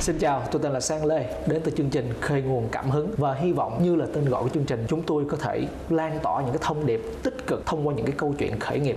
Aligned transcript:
Xin 0.00 0.18
chào, 0.18 0.42
tôi 0.52 0.62
tên 0.62 0.72
là 0.72 0.80
Sang 0.80 1.06
Lê, 1.06 1.26
đến 1.46 1.60
từ 1.64 1.72
chương 1.76 1.90
trình 1.90 2.12
Khơi 2.20 2.42
nguồn 2.42 2.68
cảm 2.72 2.90
hứng 2.90 3.14
và 3.18 3.34
hy 3.34 3.52
vọng 3.52 3.82
như 3.82 3.96
là 3.96 4.06
tên 4.14 4.24
gọi 4.24 4.42
của 4.42 4.48
chương 4.48 4.64
trình, 4.64 4.84
chúng 4.88 5.02
tôi 5.02 5.24
có 5.30 5.36
thể 5.36 5.66
lan 5.90 6.18
tỏa 6.22 6.42
những 6.42 6.50
cái 6.50 6.58
thông 6.62 6.86
điệp 6.86 7.00
tích 7.22 7.46
cực 7.46 7.66
thông 7.66 7.88
qua 7.88 7.94
những 7.94 8.06
cái 8.06 8.14
câu 8.18 8.34
chuyện 8.38 8.60
khởi 8.60 8.80
nghiệp. 8.80 8.96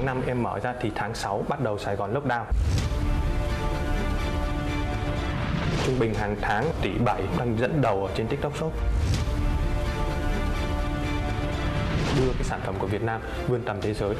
Tháng 0.00 0.06
5 0.06 0.22
em 0.26 0.42
mở 0.42 0.58
ra 0.58 0.74
thì 0.80 0.90
tháng 0.94 1.14
6 1.14 1.44
bắt 1.48 1.60
đầu 1.60 1.78
Sài 1.78 1.96
Gòn 1.96 2.14
lockdown. 2.14 2.44
Trung 5.86 5.98
bình 5.98 6.14
hàng 6.14 6.36
tháng 6.40 6.64
tỷ 6.82 6.90
7 7.04 7.22
đang 7.38 7.58
dẫn 7.58 7.82
đầu 7.82 8.06
ở 8.06 8.12
trên 8.16 8.28
TikTok 8.28 8.56
Shop. 8.56 8.72
Đưa 12.18 12.32
cái 12.32 12.44
sản 12.44 12.60
phẩm 12.64 12.74
của 12.78 12.86
Việt 12.86 13.02
Nam 13.02 13.20
vươn 13.48 13.62
tầm 13.66 13.76
thế 13.80 13.94
giới. 13.94 14.14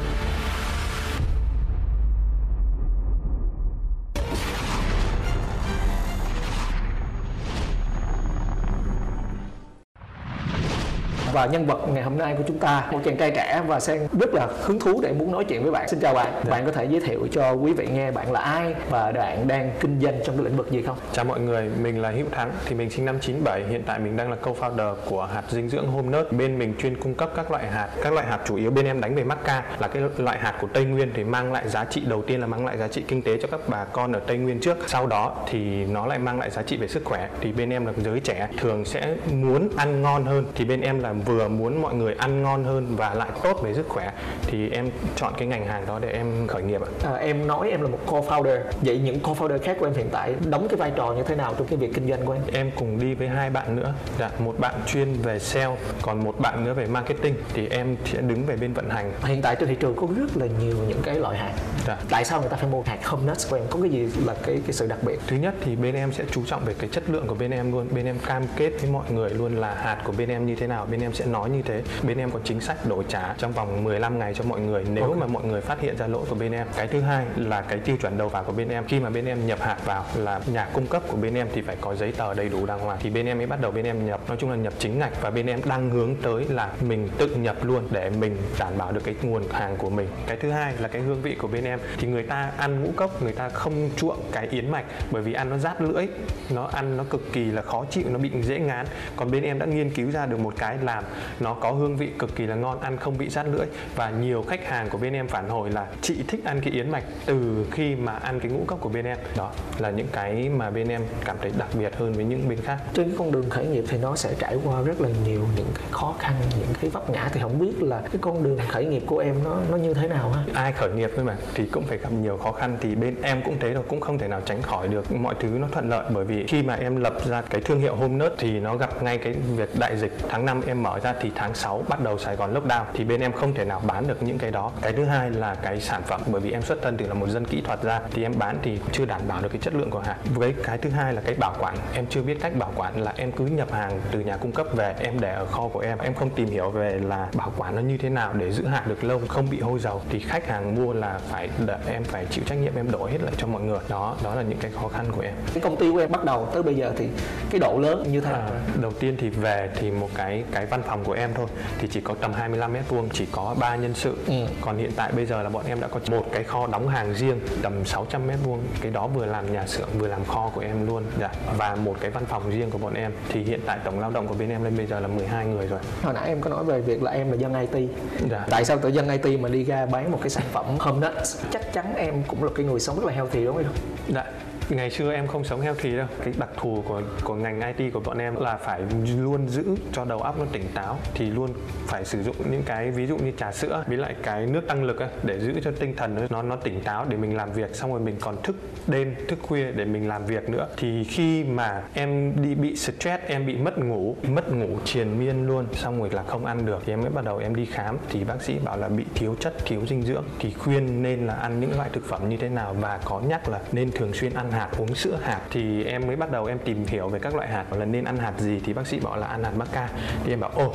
Và 11.32 11.46
nhân 11.46 11.66
vật 11.66 11.80
ngày 11.92 12.02
hôm 12.02 12.18
nay 12.18 12.34
của 12.38 12.44
chúng 12.46 12.58
ta 12.58 12.88
một 12.90 13.00
chàng 13.04 13.16
trai 13.16 13.30
trẻ 13.30 13.62
và 13.66 13.80
sen 13.80 14.08
rất 14.20 14.34
là 14.34 14.48
hứng 14.62 14.78
thú 14.80 15.00
để 15.02 15.12
muốn 15.12 15.32
nói 15.32 15.44
chuyện 15.44 15.62
với 15.62 15.72
bạn 15.72 15.88
xin 15.88 16.00
chào 16.00 16.14
bạn 16.14 16.32
Dạ. 16.44 16.50
bạn 16.50 16.66
có 16.66 16.72
thể 16.72 16.84
giới 16.84 17.00
thiệu 17.00 17.26
cho 17.32 17.52
quý 17.52 17.72
vị 17.72 17.88
nghe 17.92 18.10
bạn 18.10 18.32
là 18.32 18.40
ai 18.40 18.74
và 18.90 19.12
bạn 19.12 19.48
đang 19.48 19.70
kinh 19.80 20.00
doanh 20.00 20.14
trong 20.24 20.36
cái 20.36 20.44
lĩnh 20.44 20.56
vực 20.56 20.70
gì 20.70 20.82
không 20.82 20.96
Chào 21.12 21.24
mọi 21.24 21.40
người, 21.40 21.70
mình 21.82 22.02
là 22.02 22.10
Hữu 22.10 22.26
Thắng 22.30 22.50
thì 22.66 22.74
mình 22.74 22.90
sinh 22.90 23.04
năm 23.04 23.18
97, 23.20 23.64
hiện 23.68 23.82
tại 23.86 23.98
mình 23.98 24.16
đang 24.16 24.30
là 24.30 24.36
co-founder 24.42 24.94
của 25.08 25.24
hạt 25.34 25.42
dinh 25.50 25.68
dưỡng 25.68 25.86
Home 25.86 26.18
Nut. 26.18 26.32
Bên 26.32 26.58
mình 26.58 26.74
chuyên 26.78 27.00
cung 27.00 27.14
cấp 27.14 27.30
các 27.36 27.50
loại 27.50 27.66
hạt, 27.68 27.88
các 28.02 28.12
loại 28.12 28.26
hạt 28.26 28.38
chủ 28.46 28.56
yếu 28.56 28.70
bên 28.70 28.86
em 28.86 29.00
đánh 29.00 29.14
về 29.14 29.24
macca 29.24 29.62
là 29.78 29.88
cái 29.88 30.02
loại 30.18 30.38
hạt 30.38 30.54
của 30.60 30.66
Tây 30.72 30.84
Nguyên 30.84 31.10
thì 31.14 31.24
mang 31.24 31.52
lại 31.52 31.68
giá 31.68 31.84
trị 31.84 32.02
đầu 32.06 32.22
tiên 32.22 32.40
là 32.40 32.46
mang 32.46 32.66
lại 32.66 32.78
giá 32.78 32.88
trị 32.88 33.04
kinh 33.08 33.22
tế 33.22 33.38
cho 33.42 33.48
các 33.50 33.60
bà 33.68 33.84
con 33.84 34.12
ở 34.12 34.20
Tây 34.26 34.36
Nguyên 34.38 34.60
trước. 34.60 34.76
Sau 34.86 35.06
đó 35.06 35.36
thì 35.50 35.84
nó 35.84 36.06
lại 36.06 36.18
mang 36.18 36.38
lại 36.38 36.50
giá 36.50 36.62
trị 36.62 36.76
về 36.76 36.88
sức 36.88 37.04
khỏe. 37.04 37.28
Thì 37.40 37.52
bên 37.52 37.70
em 37.70 37.86
là 37.86 37.92
giới 38.04 38.20
trẻ 38.20 38.48
thường 38.58 38.84
sẽ 38.84 39.14
muốn 39.32 39.68
ăn 39.76 40.02
ngon 40.02 40.24
hơn 40.24 40.44
thì 40.54 40.64
bên 40.64 40.80
em 40.80 41.02
là 41.02 41.12
vừa 41.20 41.48
muốn 41.48 41.82
mọi 41.82 41.94
người 41.94 42.14
ăn 42.18 42.42
ngon 42.42 42.64
hơn 42.64 42.96
và 42.96 43.14
lại 43.14 43.30
tốt 43.42 43.60
về 43.62 43.74
sức 43.74 43.88
khỏe 43.88 44.12
thì 44.46 44.70
em 44.70 44.90
chọn 45.16 45.32
cái 45.38 45.48
ngành 45.48 45.66
hàng 45.66 45.86
đó 45.86 45.98
để 45.98 46.10
em 46.10 46.46
khởi 46.46 46.62
nghiệp 46.62 46.80
ạ. 46.82 46.88
à, 47.04 47.14
em 47.14 47.46
nói 47.46 47.70
em 47.70 47.82
là 47.82 47.88
một 47.88 47.98
co-founder 48.06 48.58
vậy 48.80 48.98
những 49.04 49.18
co-founder 49.22 49.58
khác 49.58 49.76
của 49.80 49.86
em 49.86 49.94
hiện 49.94 50.08
tại 50.12 50.34
đóng 50.50 50.68
cái 50.68 50.76
vai 50.76 50.92
trò 50.96 51.12
như 51.12 51.22
thế 51.22 51.34
nào 51.34 51.54
trong 51.58 51.66
cái 51.66 51.76
việc 51.78 51.90
kinh 51.94 52.08
doanh 52.08 52.24
của 52.26 52.32
em 52.32 52.42
Em 52.52 52.70
cùng 52.76 53.00
đi 53.00 53.14
với 53.14 53.28
hai 53.28 53.50
bạn 53.50 53.76
nữa. 53.76 53.94
Dạ, 54.18 54.30
một 54.38 54.54
bạn 54.58 54.74
chuyên 54.86 55.12
về 55.12 55.38
sale, 55.38 55.76
còn 56.02 56.24
một 56.24 56.40
bạn 56.40 56.64
nữa 56.64 56.74
về 56.74 56.86
marketing 56.86 57.34
thì 57.54 57.68
em 57.68 57.96
sẽ 58.04 58.20
đứng 58.20 58.46
về 58.46 58.56
bên 58.56 58.72
vận 58.72 58.90
hành. 58.90 59.12
hiện 59.24 59.42
tại 59.42 59.56
trên 59.60 59.68
thị 59.68 59.74
trường 59.80 59.94
có 59.96 60.06
rất 60.16 60.36
là 60.36 60.46
nhiều 60.60 60.76
những 60.88 61.02
cái 61.02 61.14
loại 61.14 61.38
hạt 61.38 61.52
Dạ. 61.86 61.96
tại 62.10 62.24
sao 62.24 62.40
người 62.40 62.48
ta 62.48 62.56
phải 62.56 62.68
mua 62.70 62.82
hạt 62.82 63.06
home 63.06 63.30
nuts 63.30 63.50
của 63.50 63.56
em 63.56 63.64
có 63.70 63.78
cái 63.82 63.90
gì 63.90 64.08
là 64.26 64.34
cái 64.46 64.60
cái 64.66 64.72
sự 64.72 64.86
đặc 64.86 64.98
biệt 65.02 65.18
Thứ 65.26 65.36
nhất 65.36 65.54
thì 65.64 65.76
bên 65.76 65.94
em 65.94 66.12
sẽ 66.12 66.24
chú 66.30 66.42
trọng 66.46 66.64
về 66.64 66.74
cái 66.78 66.90
chất 66.92 67.10
lượng 67.10 67.26
của 67.26 67.34
bên 67.34 67.50
em 67.50 67.72
luôn. 67.72 67.86
Bên 67.94 68.06
em 68.06 68.18
cam 68.26 68.42
kết 68.56 68.70
với 68.80 68.90
mọi 68.90 69.04
người 69.10 69.30
luôn 69.30 69.56
là 69.56 69.74
hạt 69.74 69.98
của 70.04 70.12
bên 70.18 70.28
em 70.28 70.46
như 70.46 70.54
thế 70.56 70.66
nào, 70.66 70.86
bên 70.90 71.00
em 71.00 71.09
sẽ 71.12 71.26
nói 71.26 71.50
như 71.50 71.62
thế. 71.62 71.82
Bên 72.02 72.18
em 72.18 72.30
có 72.30 72.38
chính 72.44 72.60
sách 72.60 72.86
đổi 72.86 73.04
trả 73.08 73.34
trong 73.38 73.52
vòng 73.52 73.84
15 73.84 74.18
ngày 74.18 74.34
cho 74.34 74.44
mọi 74.44 74.60
người 74.60 74.84
nếu 74.90 75.04
Ok. 75.04 75.16
mà 75.16 75.26
mọi 75.26 75.44
người 75.44 75.60
phát 75.60 75.80
hiện 75.80 75.96
ra 75.96 76.06
lỗi 76.06 76.24
của 76.28 76.34
bên 76.34 76.52
em. 76.52 76.66
Cái 76.76 76.86
thứ 76.86 77.00
hai 77.00 77.24
là 77.36 77.60
cái 77.60 77.78
tiêu 77.78 77.96
chuẩn 77.96 78.18
đầu 78.18 78.28
vào 78.28 78.44
của 78.44 78.52
bên 78.52 78.68
em. 78.68 78.84
Khi 78.88 79.00
mà 79.00 79.10
bên 79.10 79.24
em 79.26 79.46
nhập 79.46 79.60
hạt 79.60 79.76
vào 79.84 80.04
là 80.16 80.40
nhà 80.46 80.68
cung 80.72 80.86
cấp 80.86 81.02
của 81.08 81.16
bên 81.16 81.34
em 81.34 81.48
thì 81.52 81.62
phải 81.62 81.76
có 81.80 81.94
giấy 81.94 82.12
tờ 82.12 82.34
đầy 82.34 82.48
đủ 82.48 82.66
đàng 82.66 82.80
hoàng. 82.80 82.98
Thì 83.00 83.10
bên 83.10 83.26
em 83.26 83.38
mới 83.38 83.46
bắt 83.46 83.60
đầu 83.60 83.70
bên 83.70 83.84
em 83.84 84.06
nhập. 84.06 84.20
Nói 84.28 84.36
chung 84.40 84.50
là 84.50 84.56
nhập 84.56 84.72
chính 84.78 84.98
ngạch 84.98 85.22
và 85.22 85.30
bên 85.30 85.46
em 85.46 85.60
đang 85.64 85.90
hướng 85.90 86.16
tới 86.22 86.46
là 86.48 86.72
mình 86.80 87.08
tự 87.18 87.26
nhập 87.26 87.56
luôn 87.64 87.88
để 87.90 88.10
mình 88.10 88.36
đảm 88.58 88.72
bảo 88.78 88.92
được 88.92 89.04
cái 89.04 89.14
nguồn 89.22 89.42
hàng 89.52 89.76
của 89.76 89.90
mình. 89.90 90.08
Cái 90.26 90.36
thứ 90.36 90.50
hai 90.50 90.74
là 90.78 90.88
cái 90.88 91.02
hương 91.02 91.22
vị 91.22 91.34
của 91.34 91.48
bên 91.48 91.64
em 91.64 91.78
thì 91.98 92.08
người 92.08 92.22
ta 92.22 92.50
ăn 92.56 92.82
ngũ 92.82 92.90
cốc 92.96 93.22
người 93.22 93.32
ta 93.32 93.48
không 93.48 93.90
chuộng 93.96 94.18
cái 94.32 94.48
yến 94.50 94.70
mạch 94.70 94.84
bởi 95.10 95.22
vì 95.22 95.32
ăn 95.32 95.50
nó 95.50 95.58
rát 95.58 95.82
lưỡi 95.82 96.06
nó 96.50 96.64
ăn 96.64 96.96
nó 96.96 97.04
cực 97.04 97.32
kỳ 97.32 97.44
là 97.44 97.62
khó 97.62 97.84
chịu 97.90 98.04
nó 98.10 98.18
bị 98.18 98.30
dễ 98.42 98.58
ngán 98.58 98.86
còn 99.16 99.30
bên 99.30 99.42
em 99.42 99.58
đã 99.58 99.66
nghiên 99.66 99.90
cứu 99.90 100.10
ra 100.10 100.26
được 100.26 100.40
một 100.40 100.54
cái 100.58 100.78
làm 101.00 101.12
nó 101.40 101.54
có 101.54 101.70
hương 101.70 101.96
vị 101.96 102.10
cực 102.18 102.36
kỳ 102.36 102.46
là 102.46 102.54
ngon 102.54 102.80
ăn 102.80 102.96
không 102.96 103.18
bị 103.18 103.28
rát 103.28 103.46
lưỡi. 103.46 103.66
Và 103.96 104.10
nhiều 104.10 104.44
khách 104.48 104.68
hàng 104.68 104.88
của 104.88 104.98
bên 104.98 105.12
em 105.12 105.28
phản 105.28 105.48
hồi 105.48 105.70
là 105.70 105.86
chị 106.00 106.14
thích 106.28 106.44
ăn 106.44 106.60
cái 106.60 106.72
yến 106.72 106.90
mạch 106.90 107.04
từ 107.26 107.66
khi 107.70 107.94
mà 107.94 108.12
ăn 108.12 108.40
cái 108.40 108.50
ngũ 108.50 108.64
cốc 108.66 108.80
của 108.80 108.88
bên 108.88 109.04
em. 109.04 109.18
Đó 109.36 109.50
là 109.78 109.90
những 109.90 110.08
cái 110.12 110.48
mà 110.48 110.70
bên 110.70 110.88
em 110.88 111.02
cảm 111.24 111.36
thấy 111.42 111.52
đặc 111.58 111.68
biệt 111.74 111.96
hơn 111.96 112.12
với 112.12 112.24
những 112.24 112.48
bên 112.48 112.60
khác. 112.60 112.78
Trên 112.94 113.08
cái 113.08 113.14
con 113.18 113.32
đường 113.32 113.50
khởi 113.50 113.66
nghiệp 113.66 113.84
thì 113.88 113.98
nó 113.98 114.16
sẽ 114.16 114.34
trải 114.38 114.56
qua 114.64 114.82
rất 114.82 115.00
là 115.00 115.08
nhiều 115.24 115.40
những 115.56 115.68
cái 115.74 115.86
khó 115.90 116.14
khăn 116.18 116.32
những 116.58 116.74
cái 116.80 116.90
vấp 116.90 117.10
ngã. 117.10 117.28
Thì 117.32 117.40
không 117.40 117.58
biết 117.58 117.82
là 117.82 118.00
cái 118.00 118.18
con 118.20 118.42
đường 118.42 118.58
khởi 118.68 118.84
nghiệp 118.84 119.02
của 119.06 119.18
em 119.18 119.34
nó 119.44 119.56
nó 119.70 119.76
như 119.76 119.94
thế 119.94 120.08
nào 120.08 120.30
ha? 120.30 120.44
Ai 120.54 120.72
khởi 120.72 120.90
nghiệp 120.90 121.10
thôi 121.16 121.24
mà 121.24 121.36
thì 121.54 121.66
cũng 121.66 121.84
phải 121.84 121.98
gặp 121.98 122.12
nhiều 122.12 122.36
khó 122.36 122.52
khăn. 122.52 122.78
Thì 122.80 122.94
bên 122.94 123.22
em 123.22 123.42
cũng 123.42 123.56
thế 123.60 123.72
rồi 123.72 123.84
cũng 123.88 124.00
không 124.00 124.18
thể 124.18 124.28
nào 124.28 124.40
tránh 124.40 124.62
khỏi 124.62 124.88
được 124.88 125.12
mọi 125.12 125.34
thứ 125.40 125.48
nó 125.48 125.68
thuận 125.72 125.88
lợi. 125.88 126.04
Bởi 126.10 126.24
vì 126.24 126.46
khi 126.46 126.62
mà 126.62 126.74
em 126.74 126.96
lập 126.96 127.14
ra 127.28 127.42
cái 127.42 127.60
thương 127.60 127.80
hiệu 127.80 127.94
Home 127.94 128.14
Nut 128.14 128.32
thì 128.38 128.60
nó 128.60 128.76
gặp 128.76 129.02
ngay 129.02 129.18
cái 129.18 129.32
việc 129.56 129.78
đại 129.78 129.96
dịch 129.96 130.12
tháng 130.28 130.46
5 130.46 130.60
em 130.66 130.82
mở 130.82 130.89
ra 130.98 131.14
thì 131.20 131.32
tháng 131.34 131.54
6 131.54 131.84
bắt 131.88 132.00
đầu 132.00 132.18
Sài 132.18 132.36
Gòn 132.36 132.54
lockdown 132.54 132.84
thì 132.94 133.04
bên 133.04 133.20
em 133.20 133.32
không 133.32 133.54
thể 133.54 133.64
nào 133.64 133.82
bán 133.86 134.06
được 134.06 134.22
những 134.22 134.38
cái 134.38 134.50
đó. 134.50 134.72
Cái 134.82 134.92
thứ 134.92 135.04
hai 135.04 135.30
là 135.30 135.54
cái 135.54 135.80
sản 135.80 136.02
phẩm 136.02 136.20
bởi 136.26 136.40
vì 136.40 136.52
em 136.52 136.62
xuất 136.62 136.82
thân 136.82 136.96
từ 136.96 137.06
là 137.06 137.14
một 137.14 137.28
dân 137.28 137.44
kỹ 137.44 137.60
thuật 137.60 137.82
ra 137.82 138.00
thì 138.10 138.22
em 138.22 138.32
bán 138.38 138.58
thì 138.62 138.80
chưa 138.92 139.04
đảm 139.04 139.20
bảo 139.28 139.42
được 139.42 139.48
cái 139.48 139.60
chất 139.60 139.74
lượng 139.74 139.90
của 139.90 140.00
hàng. 140.00 140.16
Với 140.34 140.54
cái 140.64 140.78
thứ 140.78 140.90
hai 140.90 141.12
là 141.12 141.20
cái 141.20 141.34
bảo 141.34 141.54
quản 141.58 141.76
em 141.94 142.06
chưa 142.06 142.22
biết 142.22 142.38
cách 142.40 142.52
bảo 142.58 142.72
quản 142.76 143.02
là 143.02 143.12
em 143.16 143.32
cứ 143.32 143.46
nhập 143.46 143.72
hàng 143.72 144.00
từ 144.10 144.20
nhà 144.20 144.36
cung 144.36 144.52
cấp 144.52 144.66
về 144.76 144.94
em 144.98 145.20
để 145.20 145.32
ở 145.34 145.46
kho 145.46 145.68
của 145.68 145.80
em. 145.80 145.98
Em 145.98 146.14
không 146.14 146.30
tìm 146.30 146.48
hiểu 146.48 146.70
về 146.70 146.98
là 147.02 147.28
bảo 147.34 147.52
quản 147.56 147.76
nó 147.76 147.82
như 147.82 147.98
thế 147.98 148.08
nào 148.08 148.32
để 148.32 148.52
giữ 148.52 148.66
hạn 148.66 148.82
được 148.86 149.04
lâu 149.04 149.20
không 149.28 149.50
bị 149.50 149.60
hôi 149.60 149.78
dầu 149.78 150.02
thì 150.10 150.18
khách 150.18 150.46
hàng 150.46 150.74
mua 150.74 150.92
là 150.92 151.20
phải 151.28 151.48
đợi 151.66 151.78
em 151.86 152.04
phải 152.04 152.26
chịu 152.30 152.44
trách 152.46 152.58
nhiệm 152.58 152.76
em 152.76 152.90
đổi 152.90 153.10
hết 153.10 153.22
lại 153.22 153.32
cho 153.36 153.46
mọi 153.46 153.62
người. 153.62 153.78
Đó 153.88 154.16
đó 154.24 154.34
là 154.34 154.42
những 154.42 154.58
cái 154.58 154.70
khó 154.80 154.88
khăn 154.88 155.06
của 155.12 155.20
em. 155.20 155.34
Cái 155.54 155.60
công 155.60 155.76
ty 155.76 155.92
của 155.92 155.98
em 155.98 156.12
bắt 156.12 156.24
đầu 156.24 156.48
tới 156.52 156.62
bây 156.62 156.74
giờ 156.74 156.92
thì 156.96 157.08
cái 157.50 157.60
độ 157.60 157.78
lớn 157.78 158.04
như 158.12 158.20
thế 158.20 158.32
nào? 158.32 158.40
À, 158.40 158.60
đầu 158.80 158.92
tiên 158.92 159.16
thì 159.18 159.28
về 159.28 159.68
thì 159.74 159.90
một 159.90 160.08
cái 160.14 160.44
cái 160.52 160.66
văn 160.66 160.79
phòng 160.82 161.04
của 161.04 161.12
em 161.12 161.30
thôi 161.34 161.46
thì 161.78 161.88
chỉ 161.90 162.00
có 162.00 162.14
tầm 162.20 162.32
25 162.32 162.72
mét 162.72 162.88
vuông 162.88 163.08
chỉ 163.12 163.26
có 163.32 163.54
3 163.58 163.76
nhân 163.76 163.94
sự 163.94 164.16
Ừ. 164.26 164.34
còn 164.60 164.76
hiện 164.78 164.90
tại 164.96 165.12
bây 165.12 165.26
giờ 165.26 165.42
là 165.42 165.48
bọn 165.48 165.64
em 165.66 165.80
đã 165.80 165.88
có 165.88 166.00
một 166.10 166.24
cái 166.32 166.44
kho 166.44 166.66
đóng 166.66 166.88
hàng 166.88 167.14
riêng 167.14 167.40
tầm 167.62 167.84
600 167.84 168.26
mét 168.26 168.38
vuông 168.44 168.60
cái 168.80 168.90
đó 168.92 169.06
vừa 169.06 169.26
làm 169.26 169.52
nhà 169.52 169.66
xưởng 169.66 169.88
vừa 169.98 170.08
làm 170.08 170.24
kho 170.24 170.50
của 170.54 170.60
em 170.60 170.86
luôn 170.86 171.02
dạ. 171.20 171.30
và 171.58 171.74
một 171.74 171.96
cái 172.00 172.10
văn 172.10 172.24
phòng 172.26 172.50
riêng 172.50 172.70
của 172.70 172.78
bọn 172.78 172.94
em 172.94 173.12
thì 173.28 173.42
hiện 173.42 173.60
tại 173.66 173.78
tổng 173.84 174.00
lao 174.00 174.10
động 174.10 174.26
của 174.26 174.34
bên 174.34 174.48
em 174.50 174.64
lên 174.64 174.76
bây 174.76 174.86
giờ 174.86 175.00
là 175.00 175.08
12 175.08 175.46
người 175.46 175.66
rồi 175.66 175.80
hồi 176.02 176.14
nãy 176.14 176.28
em 176.28 176.40
có 176.40 176.50
nói 176.50 176.64
về 176.64 176.80
việc 176.80 177.02
là 177.02 177.10
em 177.10 177.30
là 177.30 177.36
dân 177.36 177.54
IT 177.70 177.90
dạ. 178.30 178.46
tại 178.50 178.64
sao 178.64 178.78
tự 178.78 178.88
dân 178.88 179.08
IT 179.20 179.40
mà 179.40 179.48
đi 179.48 179.64
ra 179.64 179.86
bán 179.86 180.10
một 180.12 180.18
cái 180.22 180.30
sản 180.30 180.44
phẩm 180.52 180.64
home 180.78 181.08
nuts 181.08 181.36
chắc 181.50 181.72
chắn 181.72 181.94
em 181.96 182.22
cũng 182.26 182.44
là 182.44 182.50
cái 182.54 182.66
người 182.66 182.80
sống 182.80 182.96
rất 182.96 183.04
là 183.06 183.12
healthy 183.12 183.44
đúng 183.44 183.56
không 183.56 183.64
Dạ. 184.08 184.24
Ngày 184.70 184.90
xưa 184.90 185.12
em 185.12 185.26
không 185.26 185.44
sống 185.44 185.60
healthy 185.60 185.96
đâu. 185.96 186.06
Cái 186.24 186.34
đặc 186.38 186.48
thù 186.56 186.84
của 186.88 187.02
của 187.24 187.34
ngành 187.34 187.74
IT 187.76 187.92
của 187.92 188.00
bọn 188.00 188.18
em 188.18 188.36
là 188.36 188.56
phải 188.56 188.82
luôn 189.18 189.48
giữ 189.48 189.64
cho 189.92 190.04
đầu 190.04 190.18
óc 190.18 190.38
nó 190.38 190.44
tỉnh 190.52 190.64
táo 190.74 190.98
Thì 191.14 191.30
luôn 191.30 191.50
phải 191.86 192.04
sử 192.04 192.22
dụng 192.22 192.36
những 192.50 192.62
cái 192.66 192.90
ví 192.90 193.06
dụ 193.06 193.16
như 193.16 193.32
trà 193.36 193.52
sữa 193.52 193.84
Với 193.86 193.96
lại 193.96 194.14
cái 194.22 194.46
nước 194.46 194.60
tăng 194.68 194.84
lực 194.84 195.00
á, 195.00 195.08
để 195.22 195.40
giữ 195.40 195.60
cho 195.64 195.70
tinh 195.80 195.96
thần 195.96 196.26
nó 196.30 196.42
nó 196.42 196.56
tỉnh 196.56 196.80
táo 196.80 197.06
để 197.08 197.16
mình 197.16 197.36
làm 197.36 197.52
việc. 197.52 197.74
Xong 197.76 197.90
rồi 197.90 198.00
mình 198.00 198.16
còn 198.20 198.42
thức 198.42 198.56
đêm, 198.86 199.14
thức 199.28 199.38
khuya 199.42 199.72
để 199.72 199.84
mình 199.84 200.08
làm 200.08 200.26
việc 200.26 200.48
nữa. 200.48 200.66
Thì 200.76 201.04
khi 201.04 201.44
mà 201.44 201.82
em 201.94 202.42
đi 202.42 202.54
bị 202.54 202.76
stress, 202.76 203.24
em 203.26 203.46
bị 203.46 203.56
mất 203.56 203.78
ngủ 203.78 204.16
Mất 204.28 204.52
ngủ 204.52 204.78
triền 204.84 205.18
miên 205.18 205.46
luôn 205.46 205.66
Xong 205.72 205.98
rồi 206.00 206.10
là 206.12 206.22
không 206.22 206.46
ăn 206.46 206.66
được 206.66 206.82
Thì 206.86 206.92
em 206.92 207.00
mới 207.00 207.10
bắt 207.10 207.24
đầu 207.24 207.38
em 207.38 207.54
đi 207.54 207.66
khám. 207.66 207.98
Thì 208.10 208.24
bác 208.24 208.42
sĩ 208.42 208.58
bảo 208.64 208.76
là 208.76 208.88
bị 208.88 209.04
thiếu 209.14 209.36
chất, 209.40 209.54
thiếu 209.64 209.80
dinh 209.88 210.02
dưỡng 210.02 210.24
Thì 210.38 210.52
khuyên 210.52 211.02
nên 211.02 211.26
là 211.26 211.34
ăn 211.34 211.60
những 211.60 211.76
loại 211.76 211.90
thực 211.92 212.04
phẩm 212.04 212.28
như 212.28 212.36
thế 212.36 212.48
nào 212.48 212.74
Và 212.80 213.00
có 213.04 213.20
nhắc 213.20 213.48
là 213.48 213.60
nên 213.72 213.90
thường 213.90 214.12
xuyên 214.12 214.34
ăn 214.34 214.50
hạt, 214.50 214.59
hạt 214.60 214.68
uống 214.78 214.94
sữa 214.94 215.18
hạt 215.22 215.40
Thì 215.50 215.84
em 215.84 216.06
mới 216.06 216.16
bắt 216.16 216.30
đầu 216.30 216.46
em 216.46 216.58
tìm 216.58 216.84
hiểu 216.86 217.08
về 217.08 217.18
các 217.18 217.34
loại 217.34 217.48
hạt 217.48 217.64
và 217.70 217.76
Là 217.76 217.84
nên 217.84 218.04
ăn 218.04 218.16
hạt 218.16 218.32
gì 218.38 218.60
Thì 218.64 218.72
bác 218.72 218.86
sĩ 218.86 219.00
bảo 219.00 219.16
là 219.16 219.26
ăn 219.26 219.44
hạt 219.44 219.52
maca 219.56 219.88
Thì 220.24 220.32
em 220.32 220.40
bảo 220.40 220.50
ồ 220.54 220.74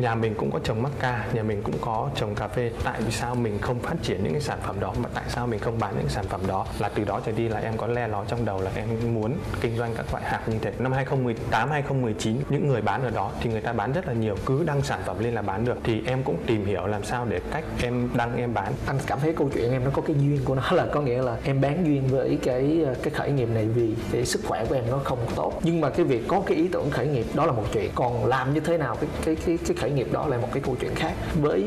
nhà 0.00 0.14
mình 0.14 0.34
cũng 0.34 0.50
có 0.50 0.58
trồng 0.64 0.82
maca 0.82 1.24
Nhà 1.32 1.42
mình 1.42 1.62
cũng 1.62 1.74
có 1.80 2.10
trồng 2.16 2.34
cà 2.34 2.48
phê 2.48 2.70
Tại 2.84 3.00
vì 3.06 3.10
sao 3.10 3.34
mình 3.34 3.58
không 3.58 3.78
phát 3.78 3.96
triển 4.02 4.24
những 4.24 4.32
cái 4.32 4.40
sản 4.40 4.58
phẩm 4.62 4.80
đó 4.80 4.94
Mà 5.02 5.08
tại 5.14 5.24
sao 5.28 5.46
mình 5.46 5.60
không 5.60 5.78
bán 5.78 5.94
những 5.98 6.08
sản 6.08 6.24
phẩm 6.28 6.40
đó? 6.46 6.66
Là 6.78 6.88
từ 6.88 7.04
đó 7.04 7.20
trở 7.26 7.32
đi 7.32 7.48
là 7.48 7.58
em 7.58 7.76
có 7.76 7.86
le 7.86 8.08
ló 8.08 8.24
trong 8.24 8.44
đầu 8.44 8.60
là 8.60 8.70
em 8.74 8.88
muốn 9.14 9.34
kinh 9.60 9.76
doanh 9.76 9.94
các 9.96 10.06
loại 10.12 10.24
hạt 10.24 10.40
như 10.46 10.58
thế. 10.62 10.72
Năm 10.78 10.92
2018, 10.92 11.70
2019 11.70 12.36
những 12.48 12.68
người 12.68 12.82
bán 12.82 13.02
ở 13.02 13.10
đó 13.10 13.30
Thì 13.40 13.50
người 13.50 13.60
ta 13.60 13.72
bán 13.72 13.92
rất 13.92 14.06
là 14.06 14.12
nhiều 14.12 14.36
Cứ 14.46 14.64
đăng 14.64 14.82
sản 14.82 15.00
phẩm 15.06 15.18
lên 15.18 15.34
là 15.34 15.42
bán 15.42 15.64
được. 15.64 15.78
Thì 15.84 16.02
em 16.06 16.22
cũng 16.22 16.36
tìm 16.46 16.66
hiểu 16.66 16.86
làm 16.86 17.04
sao 17.04 17.26
để 17.28 17.40
cách 17.52 17.64
em 17.82 18.08
đăng 18.14 18.36
em 18.36 18.54
bán. 18.54 18.72
Anh 18.86 18.98
cảm 19.06 19.18
thấy 19.20 19.32
câu 19.32 19.50
chuyện 19.54 19.72
em 19.72 19.84
nó 19.84 19.90
có 19.92 20.02
cái 20.02 20.16
duyên 20.18 20.40
của 20.44 20.54
nó 20.54 20.62
là 20.72 20.86
có 20.92 21.00
nghĩa 21.00 21.22
là 21.22 21.36
em 21.44 21.60
bán 21.60 21.86
duyên 21.86 22.02
với 22.08 22.38
cái 22.42 22.86
cái 23.04 23.14
khởi 23.14 23.30
nghiệp 23.32 23.48
này 23.54 23.66
vì 23.66 23.94
cái 24.12 24.24
sức 24.24 24.40
khỏe 24.44 24.64
của 24.68 24.74
em 24.74 24.84
nó 24.90 24.98
không 25.04 25.18
tốt. 25.34 25.60
Nhưng 25.62 25.80
mà 25.80 25.90
cái 25.90 26.04
việc 26.04 26.22
có 26.28 26.42
cái 26.46 26.56
ý 26.56 26.68
tưởng 26.68 26.90
khởi 26.90 27.06
nghiệp 27.06 27.26
đó 27.34 27.46
là 27.46 27.52
một 27.52 27.64
chuyện. 27.72 27.90
Còn 27.94 28.26
làm 28.26 28.54
như 28.54 28.60
thế 28.60 28.78
nào 28.78 28.96
cái 28.96 29.10
cái 29.24 29.36
cái, 29.46 29.58
cái 29.66 29.76
khởi 29.76 29.90
nghiệp 29.90 30.12
đó 30.12 30.26
là 30.26 30.38
một 30.38 30.48
cái 30.52 30.62
câu 30.66 30.76
chuyện 30.80 30.94
khác. 30.94 31.12
Với 31.42 31.64